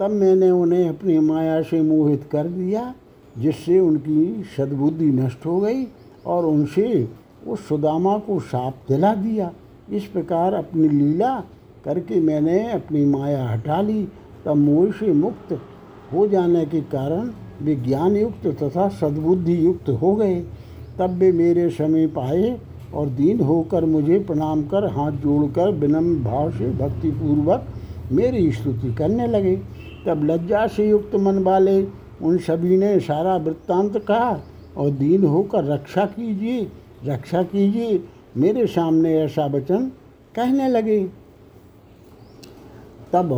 [0.00, 2.94] तब मैंने उन्हें अपनी माया से मोहित कर दिया,
[3.38, 5.86] जिससे उनकी सद्बुद्धि नष्ट हो गई
[6.26, 7.08] और उनसे
[7.46, 9.52] उस सुदामा को साप दिला दिया।
[9.92, 11.44] इस प्रकार अपनी लीला
[11.84, 14.08] करके मैंने अपनी माया हटा ली।
[14.44, 15.60] तब मोह से मुक्त
[16.12, 17.30] हो जाने के कारण
[17.62, 20.34] वे ज्ञान युक्त तथा सद्बुद्धि युक्त हो गए,
[20.98, 22.58] तब वे मेरे समीप आए
[22.94, 27.66] और दीन होकर मुझे प्रणाम कर हाथ जोड़कर विनम्र भाव से भक्तिपूर्वक
[28.12, 29.56] मेरी स्तुति करने लगे।
[30.06, 31.82] तब लज्जा से युक्त मन वाले
[32.22, 34.40] उन सभी ने सारा वृत्तांत कहा
[34.76, 36.68] और दीन होकर, रक्षा कीजिए
[37.04, 38.04] रक्षा कीजिए।
[38.36, 39.90] मेरे सामने ऐसा वचन
[40.34, 41.00] कहने लगे।
[43.12, 43.32] तब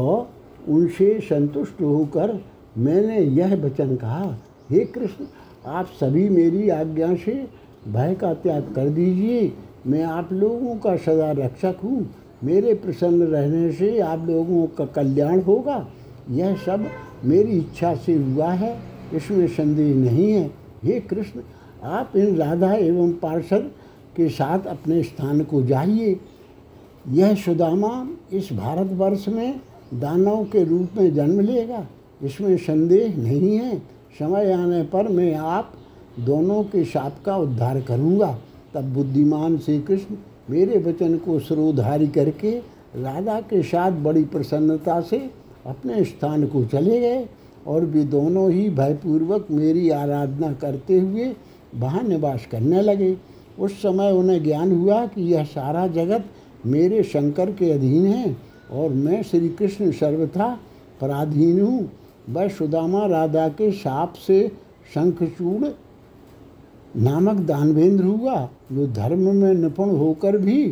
[0.68, 2.30] उनसे संतुष्ट होकर
[2.78, 4.36] मैंने यह वचन कहा,
[4.70, 5.24] हे कृष्ण,
[5.66, 7.48] आप सभी मेरी आज्ञा से
[7.88, 9.52] भय का त्याग कर दीजिए।
[9.86, 12.10] मैं आप लोगों का सदा रक्षक हूँ।
[12.44, 15.88] मेरे प्रसन्न रहने से आप लोगों का कल्याण होगा।
[16.30, 16.86] यह सब
[17.24, 18.78] मेरी इच्छा से हुआ है।
[19.14, 20.50] इसमें संदेह नहीं है।
[20.84, 21.40] हे कृष्ण,
[21.82, 23.70] आप इन राधा एवं पार्षद
[24.16, 26.20] के साथ अपने स्थान को जाइए।
[27.08, 29.60] यह सुदामा इस भारतवर्ष में
[29.94, 31.86] दानव के रूप में जन्म लेगा।
[32.20, 33.76] इसमें संदेह नहीं है।
[34.18, 35.72] समय आने पर मैं आप
[36.20, 38.36] दोनों के साप का उद्धार करूँगा।
[38.74, 40.16] तब बुद्धिमान श्री कृष्ण
[40.50, 42.50] मेरे वचन को सरोधारी करके
[42.96, 45.18] राधा के साथ बड़ी प्रसन्नता से
[45.66, 47.26] अपने स्थान को चले गए
[47.66, 51.34] और वे दोनों ही भयपूर्वक मेरी आराधना करते हुए
[51.74, 53.16] वहाँ निवास करने लगे।
[53.58, 56.24] उस समय उन्हें ज्ञान हुआ कि यह सारा जगत
[56.66, 58.36] मेरे शंकर के अधीन है
[58.72, 60.48] और मैं श्री कृष्ण सर्वथा
[61.00, 61.90] पराधीन हूँ।
[62.30, 64.48] वह सुदामा राधा के साप से
[64.94, 65.68] शंखचूड़
[66.96, 70.66] नामक दानवेंद्र हुआ। जो धर्म में निपुण होकर भी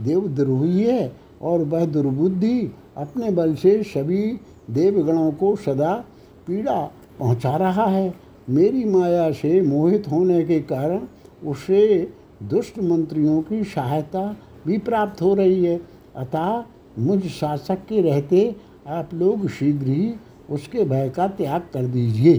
[0.00, 4.40] देव देवद्रोही है और वह दुर्बुद्धि अपने बल से सभी
[4.70, 6.04] देवगणों को सदा
[6.46, 8.14] पीड़ा पहुँचा रहा है।
[8.50, 11.00] मेरी माया से मोहित होने के कारण
[11.48, 15.80] उसे दुष्ट मंत्रियों की सहायता भी प्राप्त हो रही है।
[16.16, 16.64] अतः
[16.98, 20.14] मुझ शासक के रहते आप लोग शीघ्र ही
[20.50, 22.38] उसके भय का त्याग कर दीजिए।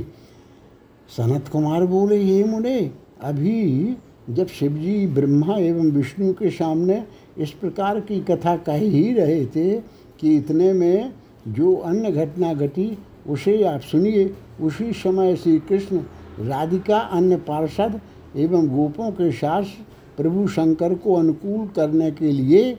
[1.09, 2.79] सनत कुमार बोले ये मुने,
[3.21, 3.97] अभी
[4.29, 7.03] जब शिवजी ब्रह्मा एवं विष्णु के सामने
[7.37, 9.79] इस प्रकार की कथा कह ही रहे थे
[10.19, 11.13] कि इतने में
[11.47, 15.97] जो अन्य घटना घटी, उसे आप सुनिए। उसी समय श्री कृष्ण
[16.39, 17.99] राधिका अन्य पार्षद
[18.35, 19.63] एवं गोपों के साथ
[20.17, 22.77] प्रभु शंकर को अनुकूल करने के लिए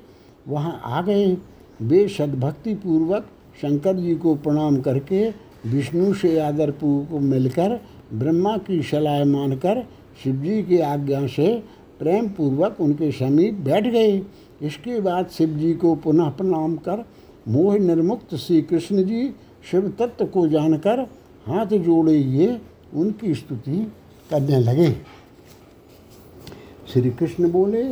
[0.49, 1.37] वहाँ आ गए।
[1.83, 3.27] वे सद्भक्ति पूर्वक
[3.63, 5.29] शंकर जी को प्रणाम करके
[5.67, 7.81] विष्णु से आदर पूर्वक मिलकर,
[8.15, 9.83] ब्रह्मा की सलाह मानकर,
[10.25, 11.55] शिव जी की आज्ञा से
[11.99, 14.23] प्रेम पूर्वक उनके समीप बैठ गए
[14.63, 17.05] इसके बाद शिव जी को पुनः प्रणाम कर,
[17.49, 19.29] मोह निर्मुक्त श्री कृष्ण जी
[19.71, 21.01] शिव तत्व को जानकर
[21.47, 22.61] हाथ जोड़े ये
[22.95, 23.87] उनकी स्तुति
[24.31, 24.91] करने लगे।
[26.93, 27.83] श्री कृष्ण बोले,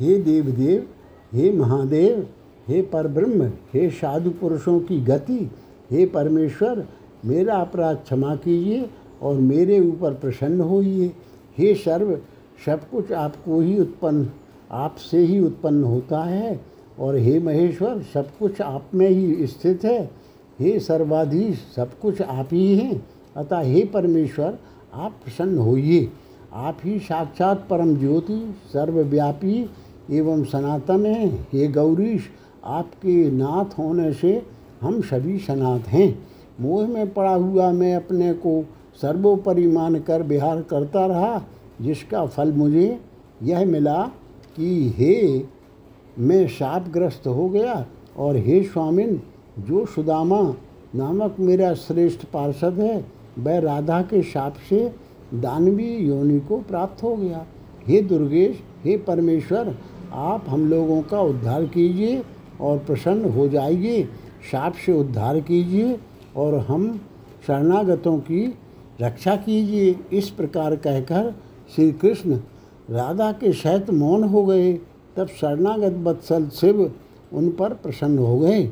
[0.00, 0.86] हे देव देव
[1.32, 2.26] हे महादेव
[2.68, 3.42] हे परब्रह्म,
[3.74, 5.50] हे साधु पुरुषों की गति,
[5.90, 6.86] हे परमेश्वर,
[7.24, 8.90] मेरा अपराध क्षमा कीजिए
[9.22, 11.12] और मेरे ऊपर प्रसन्न होइए।
[11.58, 12.18] हे सर्व,
[12.66, 14.30] सब कुछ आपको ही उत्पन्न
[14.70, 16.60] आपसे ही उत्पन्न होता है
[16.98, 20.10] और हे महेश्वर, सब कुछ आप में ही स्थित है।
[20.60, 24.58] हे सर्वाधीश, सब कुछ आप ही हैं। अतः हे परमेश्वर,
[24.94, 26.08] आप प्रसन्न होइए।
[26.52, 29.70] आप ही साक्षात परम ज्योति, सर्वव्यापी
[30.10, 32.28] एवं सनातन हैं। हे गौरीश
[32.64, 34.42] आपके नाथ होने से
[34.80, 36.26] हम सभी सनाथ हैं।
[36.60, 38.64] मोह में पड़ा हुआ मैं अपने को
[39.02, 41.42] सर्वोपरि मानकर विहार करता रहा,
[41.80, 43.00] जिसका फल मुझे
[43.42, 44.02] यह मिला
[44.56, 45.44] कि हे,
[46.18, 49.22] मैं शापग्रस्त हो गया और हे स्वामिन,
[49.58, 50.54] जो सुदामा
[50.94, 53.04] नामक मेरा श्रेष्ठ पार्षद है,
[53.38, 54.92] वह राधा के शाप से
[55.34, 57.46] दानवी योनि को प्राप्त हो गया।
[57.86, 59.76] हे दुर्गेश, हे परमेश्वर,
[60.12, 62.22] आप हम लोगों का उद्धार कीजिए।
[62.60, 64.02] और प्रसन्न हो जाइए,
[64.50, 65.98] शाप से उद्धार कीजिए
[66.36, 67.00] और हम
[67.46, 68.54] शरणागतों की
[69.00, 71.34] रक्षा कीजिए। इस प्रकार कहकर
[71.76, 72.38] श्री कृष्ण
[72.90, 74.72] राधा के सहित मौन हो गए।
[75.16, 76.92] तब शरणागत बत्सल शिव
[77.32, 78.66] उन पर प्रसन्न हो गए।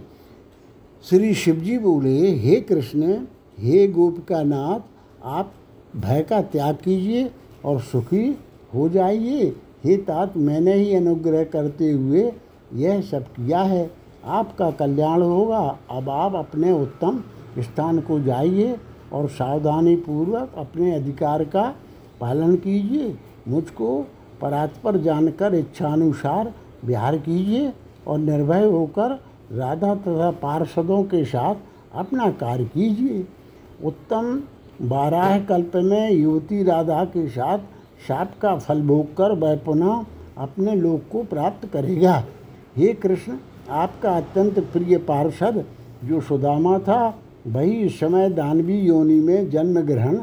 [1.11, 3.19] श्री शिवजी बोले, हे कृष्ण,
[3.59, 4.81] हे गोपिका नाथ,
[5.25, 5.53] आप
[5.97, 7.31] भय का त्याग कीजिए
[7.65, 8.39] और सुखी
[8.75, 9.45] हो जाइए।
[9.85, 12.33] हे तात, मैंने ही अनुग्रह करते हुए
[12.75, 13.91] यह सब किया है।
[14.25, 17.23] आपका कल्याण होगा। अब आप अपने उत्तम
[17.59, 18.77] स्थान को जाइए
[19.13, 21.75] और सावधानी पूर्वक अपने अधिकार का
[22.21, 23.15] पालन कीजिए।
[23.49, 24.07] मुझको
[24.41, 26.53] परात्पर जानकर इच्छानुसार
[26.85, 27.73] विहार कीजिए
[28.07, 29.19] और निर्भय होकर
[29.53, 31.55] राधा तथा पार्षदों के साथ
[31.95, 33.27] अपना कार्य कीजिए।
[33.85, 34.43] उत्तम
[34.83, 37.59] बारह कल्प में युवती राधा के साथ
[38.09, 40.05] साप का फल भोग कर वह पुनः
[40.39, 42.25] अपने लोक को प्राप्त करेगा।
[42.79, 43.37] हे कृष्ण,
[43.71, 45.65] आपका अत्यंत प्रिय पार्षद
[46.05, 50.17] जो सुदामा था, वही इस समय दानवी योनि में जन्म ग्रहण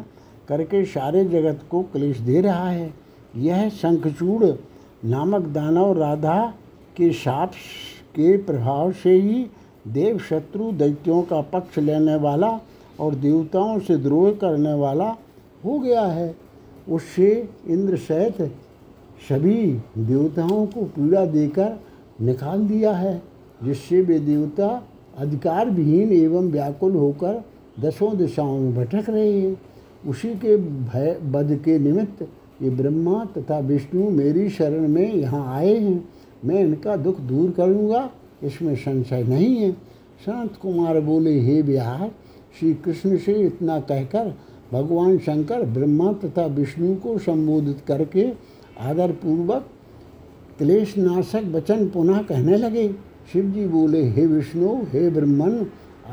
[0.48, 2.94] करके सारे जगत को क्लेश दे रहा है।
[3.38, 4.46] यह शंखचूड़
[5.06, 6.54] नामक दानव राधा
[6.98, 7.52] के साप
[8.16, 9.46] के प्रभाव से ही
[9.88, 12.60] देव शत्रु दैत्यों का पक्ष लेने वाला
[13.00, 15.10] और देवताओं से द्रोह करने वाला
[15.66, 16.36] हो गया है।
[16.90, 18.42] उससे इंद्र सहित
[19.30, 19.66] सभी
[19.98, 21.78] देवताओं को पीड़ा देकर
[22.22, 23.22] निकाल दिया है।
[23.64, 24.68] जिससे वे देवता
[25.18, 27.44] अधिकार विहीन एवं व्याकुल होकर
[27.80, 29.58] दसों दिशाओं में भटक रहे हैं।
[30.08, 32.28] उसी के भय बद के निमित्त
[32.62, 36.10] ये ब्रह्मा तथा विष्णु मेरी शरण में यहाँ आए हैं।
[36.46, 38.10] मैं इनका दुख दूर करूँगा
[38.44, 39.72] इसमें संशय नहीं है।
[40.22, 42.12] संत कुमार बोले, हे बिहार
[42.60, 44.34] श्री कृष्ण से इतना कहकर
[44.74, 48.32] भगवान शंकर ब्रह्मा तथा विष्णु को संबोधित करके
[48.80, 49.70] आदरपूर्वक
[50.58, 52.88] क्लेश नाशक वचन पुनः कहने लगे
[53.34, 55.66] शिव जी बोले, हे विष्णु, हे ब्रह्मन,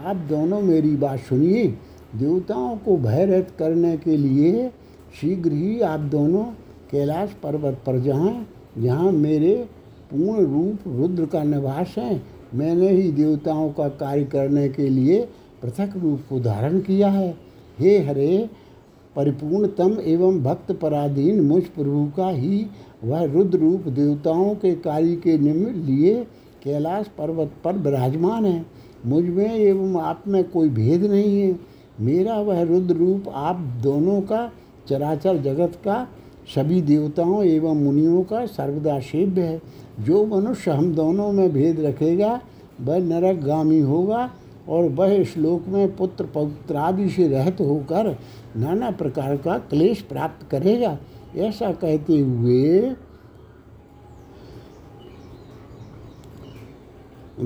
[0.04, 1.66] आप दोनों मेरी बात सुनिए।
[2.16, 4.68] देवताओं को भयरहित करने के लिए
[5.20, 6.44] शीघ्र ही आप दोनों
[6.90, 8.46] कैलाश पर्वत पर जाएँ।
[8.78, 9.68] जहाँ मेरे
[10.10, 12.22] पूर्ण रूप रुद्र का निवास है।
[12.54, 15.28] मैंने ही देवताओं का कार्य करने के लिए
[15.62, 17.36] पृथक रूप को धारण किया है।
[17.78, 18.50] हे हरे,
[19.16, 22.66] परिपूर्णतम एवं भक्त पराधीन मुझ प्रभु का ही
[23.04, 26.26] वह रुद्र रूप देवताओं के कार्य के निमित्त लिए
[26.64, 28.66] कैलाश पर्वत पर विराजमान है।
[29.06, 31.58] मुझमें एवं आप में कोई भेद नहीं है।
[32.00, 34.52] मेरा वह रुद्र रूप आप दोनों का
[34.88, 36.08] चराचर जगत का,
[36.54, 39.60] सभी देवताओं एवं मुनियों का सर्वदा सेव्य है।
[40.00, 42.40] जो मनुष्य हम दोनों में भेद रखेगा,
[42.80, 44.30] वह नरकगामी होगा
[44.68, 48.16] और वह श्लोक में पुत्र पौत्र आदि से रहत होकर
[48.56, 50.98] नाना प्रकार का क्लेश प्राप्त करेगा।
[51.36, 52.94] ऐसा कहते हुए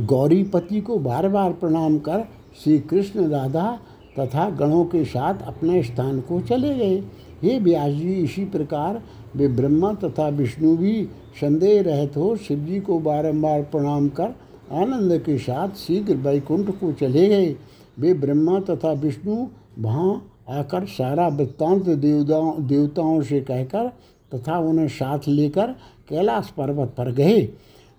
[0.06, 2.24] गौरीपति को बार बार प्रणाम कर
[2.62, 3.78] श्री कृष्ण राधा
[4.18, 6.96] तथा गणों के साथ अपने स्थान को चले गए।
[7.42, 9.02] हे व्यास जी इसी प्रकार
[9.36, 11.08] वे ब्रह्मा तथा विष्णु भी
[11.40, 14.34] संदेह रहत हो शिव जी को बारंबार प्रणाम कर
[14.72, 17.54] आनंद के साथ शीघ्र वैकुंठ को चले गए।
[17.98, 19.46] वे ब्रह्मा तथा विष्णु,
[19.78, 23.88] वहाँ आकर सारा वृत्तांत देवताओं देवताओं से कहकर
[24.32, 25.72] तथा उन्हें साथ लेकर
[26.08, 27.40] कैलाश पर्वत पर गए।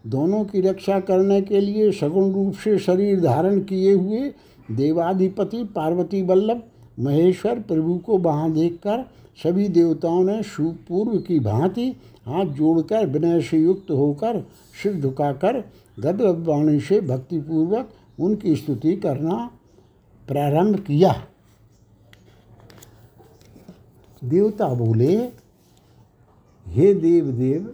[0.07, 4.31] दोनों की रक्षा करने के लिए सगुण रूप से शरीर धारण किए हुए
[4.71, 6.61] देवाधिपति पार्वती वल्लभ,
[6.99, 9.05] महेश्वर प्रभु को वहाँ देखकर
[9.43, 11.87] सभी देवताओं ने सुपूर्व की भांति
[12.27, 14.39] हाथ जोड़कर विनय से युक्त होकर
[14.83, 15.59] सिर झुकाकर
[15.99, 19.49] गदगद वाणी से भक्तिपूर्वक उनकी स्तुति करना
[20.27, 21.13] प्रारंभ किया।
[24.23, 25.15] देवता बोले
[26.67, 27.73] हे देव देव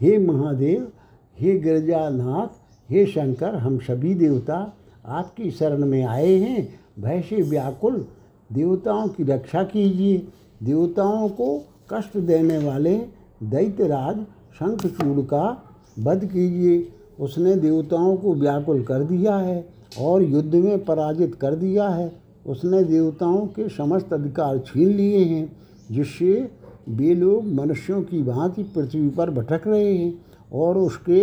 [0.00, 0.92] हे महादेव,
[1.40, 2.46] हे गिरजानाथ,
[2.90, 8.06] हे शंकर, हम सभी देवता आपकी शरण में आए हैं। भय से व्याकुल
[8.52, 10.18] देवताओं की रक्षा कीजिए।
[10.62, 12.96] देवताओं को कष्ट देने वाले
[13.42, 14.22] दैत्यराज
[14.54, 19.68] शंखचूड़ का वध कीजिए। उसने देवताओं को व्याकुल कर दिया है
[20.00, 25.52] और युद्ध में पराजित कर दिया है। उसने देवताओं के समस्त अधिकार छीन लिए हैं,
[25.90, 26.50] जिससे
[26.88, 30.12] वे लोग मनुष्यों की भांति पृथ्वी पर भटक रहे हैं
[30.52, 31.22] और उसके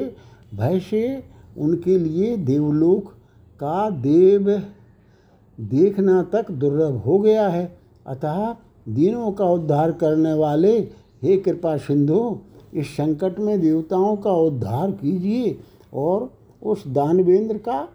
[0.56, 1.24] भय से
[1.58, 3.12] उनके लिए देवलोक
[3.60, 4.50] का देव
[5.58, 7.78] देखना तक दुर्लभ हो गया है।
[8.08, 8.56] अतः
[8.90, 10.78] दीनों का उद्धार करने वाले,
[11.22, 12.38] हे कृपा सिंधु,
[12.74, 15.58] इस संकट में देवताओं का उद्धार कीजिए
[15.94, 16.30] और
[16.64, 17.88] उस दानवेंद्र का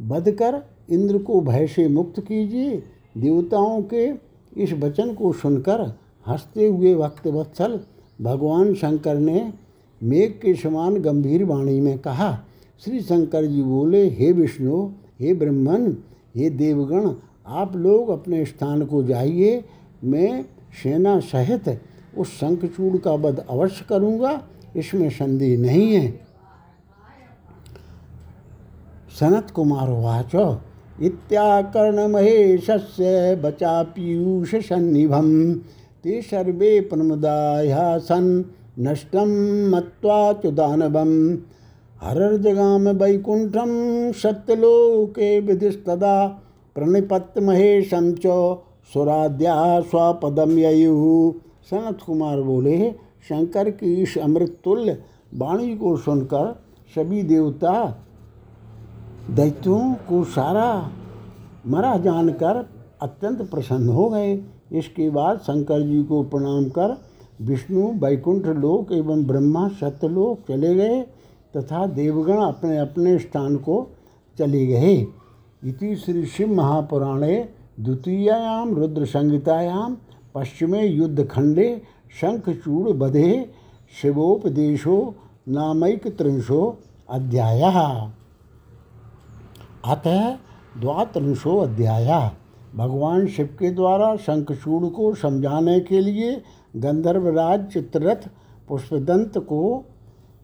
[0.00, 2.82] वध कर इंद्र को भय से मुक्त कीजिए।
[3.18, 4.12] देवताओं के
[4.62, 7.80] इस वचन को सुनकर हँसते हुए वक्त वत्सल
[8.20, 9.52] भगवान शंकर ने
[10.02, 12.38] मेघ के समान गंभीर वाणी में कहा,
[12.80, 15.96] श्री शंकर जी बोले, हे विष्णु, हे ब्रह्मन,
[16.36, 17.10] हे देवगण,
[17.46, 19.64] आप लोग अपने स्थान को जाइए।
[20.04, 20.44] मैं
[20.82, 21.80] सेना सहित
[22.18, 26.20] उस शंखचूड़ का वध अवश्य करूँगा। इसमें संदेह नहीं है।
[29.20, 30.58] सनत कुमार वाच।
[31.02, 35.54] इत्याकर्णमहेशस्य बचा पीयूष सन्निभम
[36.04, 38.44] ते सर्वे प्रमुदाया सन
[38.78, 39.28] नष्टम
[39.74, 41.38] मत्वा च दानवम
[42.02, 43.68] हरर्जगाम वैकुंठम
[44.12, 46.26] सत्यलोके विधिस्तदा
[46.76, 48.56] प्रणिपत महेशम च
[48.94, 51.32] सुराद्या स्वपदम ययु।
[51.70, 52.94] सनत कुमार बोले,
[53.28, 54.98] शंकर की इस अमृत तुल्य
[55.34, 56.62] वाणी को सुनकर
[56.94, 58.02] सभी देवता
[59.30, 60.90] दैत्यों को सारा
[61.66, 62.66] मरा जानकर
[63.02, 64.34] अत्यंत प्रसन्न हो गए।
[64.72, 66.96] इसके बाद शंकर जी को प्रणाम कर
[67.42, 71.00] विष्णु, वैकुंठ लोक एवं ब्रह्मा सत्यलोक चले गए
[71.56, 73.86] तथा देवगण अपने अपने स्थान को
[74.38, 74.94] चले गए।
[75.64, 77.48] इति श्री शिव महापुराणे
[77.80, 79.96] द्वितीयायाम रुद्र संहितायाम
[80.34, 81.82] पश्चिमे युद्धखंडे
[82.20, 83.50] शंखचूड़ बधे
[84.02, 85.14] शिवोपदेशो
[85.48, 86.76] नामैक त्रिंशो
[87.10, 87.60] अध्याय।
[89.86, 90.30] अतः
[90.80, 92.30] द्वात्रिंशो अध्याय।
[92.76, 96.42] भगवान शिव के द्वारा शंखचूड़ को समझाने के लिए
[96.76, 98.28] गंधर्वराज चित्ररथ
[98.68, 99.84] पुष्पदंत को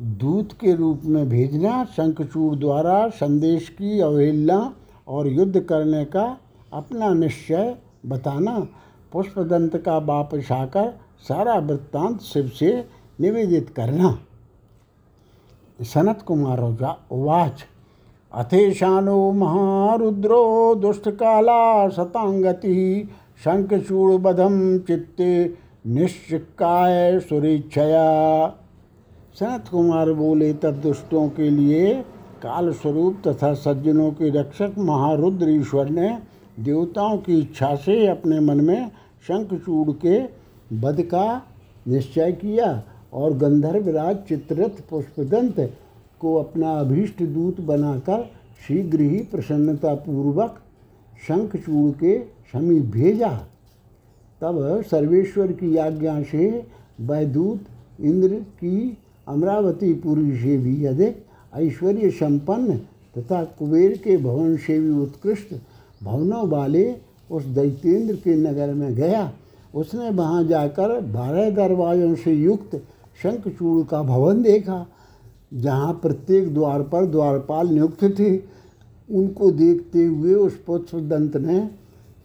[0.02, 4.76] दूत के रूप में भेजना शंखचूड़ द्वारा संदेश की अवहेलना
[5.09, 6.38] और युद्ध करने का
[6.72, 7.76] अपना निश्चय
[8.07, 8.59] बताना।
[9.12, 12.88] पुष्पदंत का वापस आकर सारा वृत्तांत शिव से
[13.20, 14.18] निवेदित करना।
[15.81, 16.61] सनत कुमार
[17.12, 17.64] उवाच।
[18.33, 23.09] अथेशानो महारुद्रो दुष्टकाला शतांगति
[23.45, 25.33] शंखचूड़बधम चित्ते
[25.87, 28.07] निश्चिकाय सुरीक्षया।
[29.41, 31.95] सनत कुमार बोले, तब दुष्टों के लिए
[32.43, 36.16] काल स्वरूप तथा सज्जनों के रक्षक महारुद्र ईश्वर ने
[36.61, 38.91] देवताओं की इच्छा से अपने मन में
[39.28, 40.18] शंखचूड़ के
[40.80, 41.26] वध का
[41.89, 45.61] निश्चय किया और गंधर्वराज चित्ररथ पुष्पदंत
[46.23, 48.25] को अपना अभीष्ट दूत बनाकर
[48.66, 50.61] शीघ्र ही प्रसन्नतापूर्वक
[51.29, 52.18] शंखचूड़ के
[52.53, 53.31] समीप भेजा।
[54.43, 56.47] तब सर्वेश्वर की आज्ञा से
[57.01, 58.99] वैदूत इंद्र की
[59.29, 61.25] अमरावती पुरी से भी अधिक
[61.57, 62.77] ऐश्वर्य संपन्न
[63.16, 65.55] तथा कुबेर के भवन से भी उत्कृष्ट
[66.03, 66.85] भवनों वाले
[67.31, 69.31] उस दैतेंद्र के नगर में गया।
[69.75, 72.77] उसने वहाँ जाकर बारह दरवाजों से युक्त
[73.23, 74.87] शंखचूड़ का भवन देखा
[75.53, 78.36] जहाँ प्रत्येक द्वार पर द्वारपाल नियुक्त थे,
[79.09, 81.59] उनको देखते हुए उस पुष्पदंत ने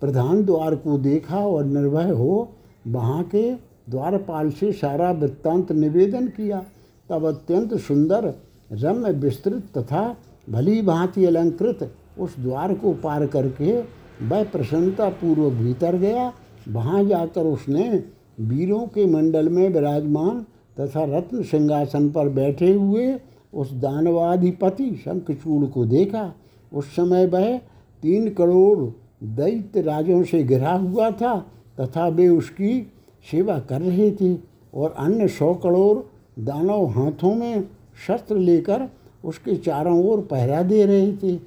[0.01, 2.49] प्रधान द्वार को देखा और निर्भय हो
[2.87, 3.51] वहाँ के
[3.89, 6.63] द्वारपाल से सारा वृत्तांत निवेदन किया।
[7.09, 8.33] तब अत्यंत सुंदर,
[8.71, 10.15] रम्य, विस्तृत तथा
[10.49, 13.79] भली भांति अलंकृत उस द्वार को पार करके
[14.21, 16.31] वह प्रसन्नतापूर्वक भीतर गया।
[16.69, 18.03] वहाँ जाकर उसने
[18.39, 20.45] वीरों के मंडल में विराजमान
[20.79, 23.19] तथा रत्न सिंहासन पर बैठे हुए
[23.53, 26.31] उस दानवाधिपति शंखचूड़ को देखा।
[26.73, 27.57] उस समय वह
[28.03, 28.79] तीन करोड़
[29.27, 31.37] दैत्य राजों से घिरा हुआ था
[31.79, 32.91] तथा वे उसकी
[33.31, 34.33] सेवा कर रहे थे
[34.73, 35.97] और अन्य सौ करोड़
[36.43, 37.63] दानव हाथों में
[38.07, 38.87] शस्त्र लेकर
[39.25, 41.39] उसके चारों ओर पहरा दे रहे थे।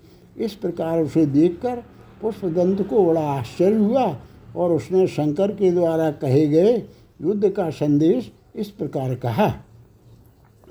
[0.45, 1.83] इस प्रकार उसे देखकर
[2.23, 4.17] पुष्पदंत को बड़ा आश्चर्य हुआ
[4.57, 6.77] और उसने शंकर के द्वारा कहे गए
[7.23, 9.55] युद्ध का संदेश इस प्रकार कहा,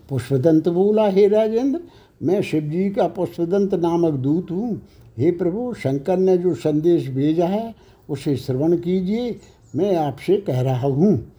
[0.10, 1.80] पुष्पदंत बोला, हे राजेंद्र,
[2.24, 4.82] मैं शिवजी का पुष्पदंत नामक दूत हूँ।
[5.18, 7.76] हे प्रभु, शंकर ने जो संदेश भेजा है,
[8.10, 9.40] उसे श्रवण कीजिए,
[9.76, 11.32] मैं आपसे कह रहा हूँ।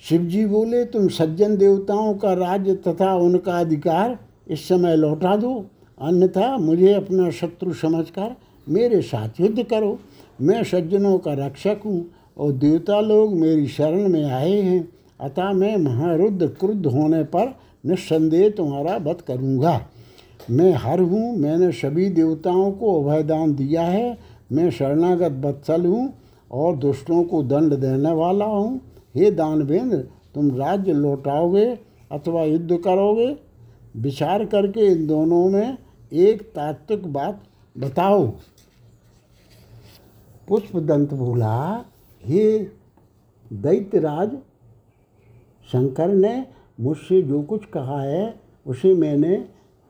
[0.00, 5.64] शिवजी बोले, तुम सज्जन देवताओं का राज्य तथा उनका अधिकार इस समय लौटा दो।
[6.00, 8.36] अन्यथा मुझे अपना शत्रु समझकर
[8.68, 9.98] मेरे साथ युद्ध करो।
[10.40, 14.88] मैं सज्जनों का रक्षक हूँ और देवता लोग मेरी शरण में आए हैं।
[15.22, 17.54] अतः मैं महारुद्ध क्रुद्ध होने पर
[17.86, 19.80] निस्संदेह तुम्हारा वध करूँगा।
[20.50, 24.18] मैं हर हूँ, मैंने सभी देवताओं को अभयदान दिया है।
[24.52, 26.12] मैं शरणागत बत्सल हूँ
[26.50, 28.80] और दुष्टों को दंड देने वाला हूँ।
[29.14, 29.98] हे दानवेंद्र,
[30.34, 31.66] तुम राज्य लौटाओगे
[32.12, 33.36] अथवा युद्ध करोगे?
[33.96, 35.78] विचार करके इन दोनों में
[36.12, 37.42] एक तात्विक बात
[37.76, 38.26] बताओ।
[40.48, 41.84] पुष्पदंत बोला,
[42.22, 42.58] हे
[43.52, 44.30] दैत्यराज
[45.68, 46.44] शंकर ने
[46.80, 48.34] मुझसे जो कुछ कहा है,
[48.66, 49.36] उसे मैंने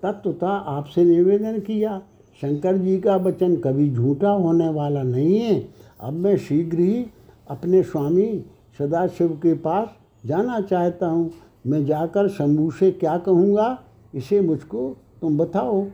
[0.02, 2.00] तत्वता आपसे निवेदन किया।
[2.42, 5.54] शंकर जी का वचन कभी झूठा होने वाला नहीं है।
[6.00, 7.04] अब मैं शीघ्र ही
[7.50, 8.44] अपने स्वामी
[8.78, 9.88] सदाशिव के पास
[10.26, 11.30] जाना चाहता हूँ।
[11.66, 13.78] मैं जाकर शंभू से क्या कहूँगा,
[14.14, 14.88] इसे मुझको
[15.20, 15.84] तुम बताओ।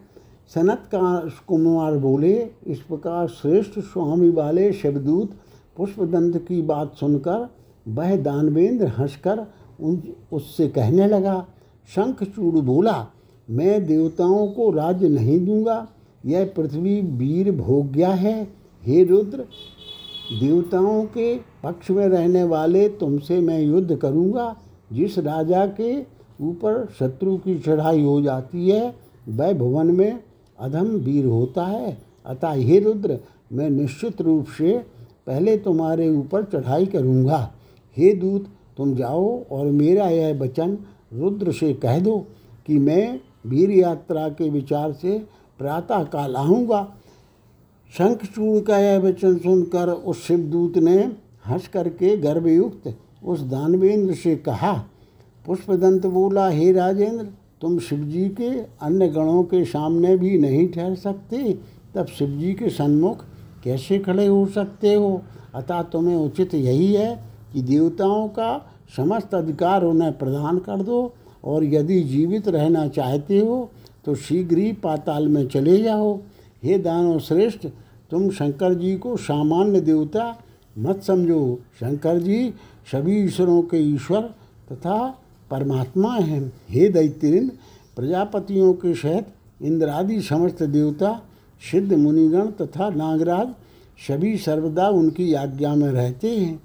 [0.55, 2.35] सनत का कुमार बोले,
[2.66, 5.33] इस प्रकार श्रेष्ठ स्वामी वाले शिवदूत
[5.76, 7.49] पुष्पदंत की बात सुनकर,
[7.89, 9.47] वह दानवेंद्र हंसकर
[9.81, 10.03] उन
[10.33, 11.47] उससे कहने लगा
[11.89, 13.07] शंखचूड़ बोला,
[13.51, 15.87] मैं देवताओं को राज्य नहीं दूँगा।
[16.26, 18.43] यह पृथ्वी वीर भोग्या है।
[18.83, 19.45] हे रुद्र,
[20.41, 24.57] देवताओं के पक्ष में रहने वाले तुमसे मैं युद्ध करूँगा।
[24.93, 25.99] जिस राजा के
[26.41, 28.95] ऊपर शत्रु की चढ़ाई हो जाती है,
[29.29, 30.20] वह भुवन में
[30.59, 33.18] अधम वीर होता है। अतः हे रुद्र,
[33.53, 34.79] मैं निश्चित रूप से
[35.26, 37.53] पहले तुम्हारे ऊपर चढ़ाई करूँगा।
[37.97, 38.47] हे दूत
[38.79, 40.79] तुम जाओ और मेरा यह वचन
[41.12, 42.18] रुद्र से कह दो
[42.66, 45.18] कि मैं वीर यात्रा के विचार से
[45.59, 46.95] प्रातः काल आऊँगा।
[47.99, 50.97] शंखचूड़ का यह वचन सुनकर उस शिवदूत ने
[51.47, 54.72] हंस करके गर्भयुक्त उस दानवेंद्र से कहा,
[55.47, 57.26] पुष्पदंत बोला, हे राजेंद्र,
[57.61, 61.59] तुम शिवजी के अन्य गणों के सामने भी नहीं ठहर सकते।
[61.95, 63.24] तब शिवजी के सन्मुख
[63.64, 65.22] कैसे खड़े हो सकते हो?
[65.55, 68.51] अतः तुम्हें उचित यही है कि देवताओं का
[68.96, 71.12] समस्त अधिकार उन्हें प्रदान कर दो
[71.44, 73.68] और यदि जीवित रहना चाहते हो
[74.05, 76.16] तो शीघ्र ही पाताल में चले जाओ।
[76.62, 77.66] हे दानव श्रेष्ठ,
[78.11, 80.36] तुम शंकर जी को सामान्य देवता
[80.78, 82.53] मत समझो। शंकर जी
[82.92, 84.22] सभी ईश्वरों के ईश्वर
[84.72, 85.07] तथा
[85.51, 87.51] परमात्मा हैं। हे दैत्यरिन
[87.96, 89.26] प्रजापतियों के सहित
[89.62, 91.20] इंद्रादि समस्त देवता,
[91.62, 93.49] सिद्ध मुनिगण तथा नागराज
[93.99, 96.61] सभी सर्वदा उनकी आज्ञा में रहते हैं।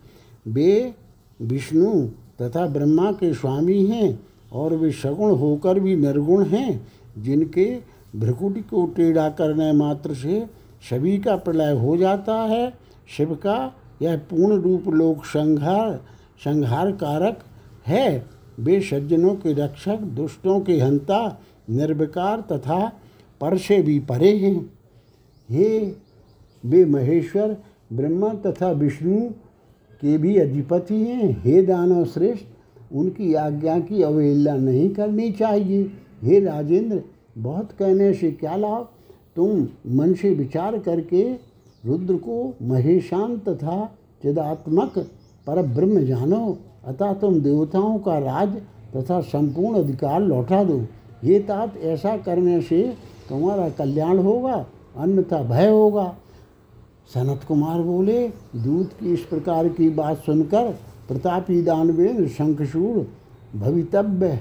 [0.48, 0.94] वे
[1.42, 2.08] विष्णु
[2.42, 4.20] तथा ब्रह्मा के स्वामी हैं
[4.54, 6.88] और वे सगुण होकर भी निर्गुण हैं,
[7.18, 7.80] जिनके
[8.16, 10.46] भ्रकुटी को टेढ़ा करने मात्र से
[10.90, 12.74] सभी का प्रलय हो जाता है।
[13.18, 16.02] शिव का यह पूर्ण रूप लोक संहार
[16.40, 17.40] संहार कारक
[17.88, 18.26] है।
[18.60, 21.40] वे सज्जनों के रक्षक, दुष्टों के हंता,
[21.70, 23.00] निर्विकार तथा
[23.42, 24.74] पर से भी परे हैं।
[25.50, 25.96] हे,
[26.66, 27.58] वे महेश्वर,
[27.94, 29.30] ब्रह्मा तथा विष्णु
[30.04, 35.84] के भी अधिपति हैं। हे दानव श्रेष्ठ उनकी आज्ञा की अवहेलना नहीं करनी चाहिए।
[36.24, 37.02] हे राजेंद्र,
[37.38, 38.88] बहुत कहने से क्या लाभ?
[39.36, 41.24] तुम मन से विचार करके
[41.84, 43.86] रुद्र को महेशान तथा
[44.24, 44.98] चिदात्मक
[45.48, 48.56] पर ब्रह्म जानो। अतः तुम देवताओं का राज
[48.96, 50.80] तथा संपूर्ण अधिकार लौटा दो।
[51.24, 52.82] ये तात ऐसा करने से
[53.30, 54.66] तुम्हारा कल्याण होगा,
[54.98, 56.06] अन्यथा भय होगा।
[57.10, 60.72] सनत कुमार बोले, दूत की इस प्रकार की बात सुनकर
[61.08, 63.04] प्रतापी दानवेंद्र शंखचूड़
[63.60, 64.38] भवितव्य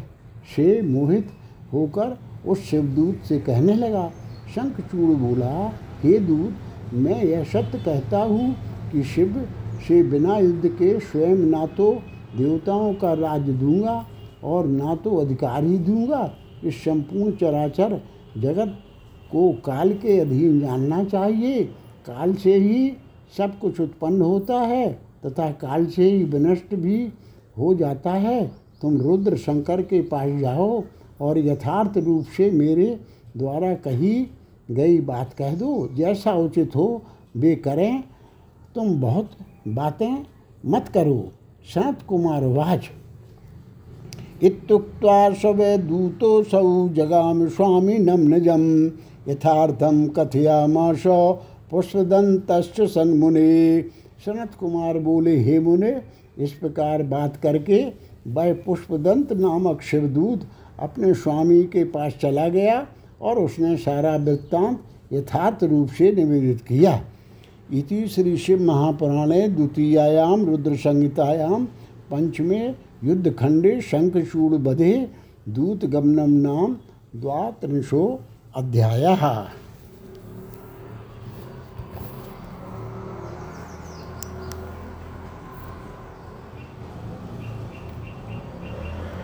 [0.56, 1.30] से मोहित
[1.72, 4.08] होकर उस शिवदूत से कहने लगा।
[4.54, 6.54] शंखचूड़ बोला, हे दूत,
[6.94, 8.54] मैं यह सत्य कहता हूँ
[8.92, 9.44] कि शिव
[9.88, 11.92] से बिना युद्ध के स्वयं ना तो
[12.36, 14.04] देवताओं का राज्य दूँगा
[14.44, 16.30] और ना तो अधिकार ही दूँगा।
[16.64, 18.00] इस संपूर्ण चराचर
[18.38, 18.78] जगत
[19.32, 21.62] को काल के अधीन जानना चाहिए।
[22.06, 22.92] काल से ही
[23.36, 24.92] सब कुछ उत्पन्न होता है
[25.26, 27.12] तथा काल से ही विनष्ट भी
[27.58, 28.50] हो जाता है।
[28.82, 30.82] तुम रुद्र शंकर के पास जाओ
[31.20, 33.00] और यथार्थ रूप से मेरे
[33.36, 34.26] द्वारा कही
[34.70, 37.02] गई बात कह दो। जैसा उचित हो,
[37.36, 38.04] वे करें।
[38.74, 39.30] तुम बहुत
[39.68, 40.26] बातें
[40.66, 41.32] मत करो
[41.74, 42.90] सनत कुमार वाच।
[44.42, 48.64] इत्युक्त्वा सवै दूतोऽसौ जगाम स्वामी स्वामिनं निजं
[49.28, 51.06] यथार्थं कथयामास
[51.72, 53.82] पुष्पदंतश्च सन्मुने।
[54.26, 56.00] सनत कुमार बोले, हे मुने,
[56.38, 57.84] इस प्रकार बात करके
[58.26, 60.46] वह पुष्पदंत नामक शिवदूत
[60.80, 62.86] अपने स्वामी के पास चला गया
[63.22, 64.80] और उसने सारा वृत्तांत
[65.12, 67.00] यथार्थ रूप से निवेदित किया।
[67.72, 71.64] इति श्री शिव महापुराणे द्वितीयायाम रुद्र संहितायाम
[72.10, 72.60] पंचमे
[73.04, 74.94] युद्धखंडे शंखचूड़ बधे
[75.48, 76.76] दूत गमनम नाम
[77.16, 78.04] द्वात्रिशो
[78.56, 79.04] अध्याय।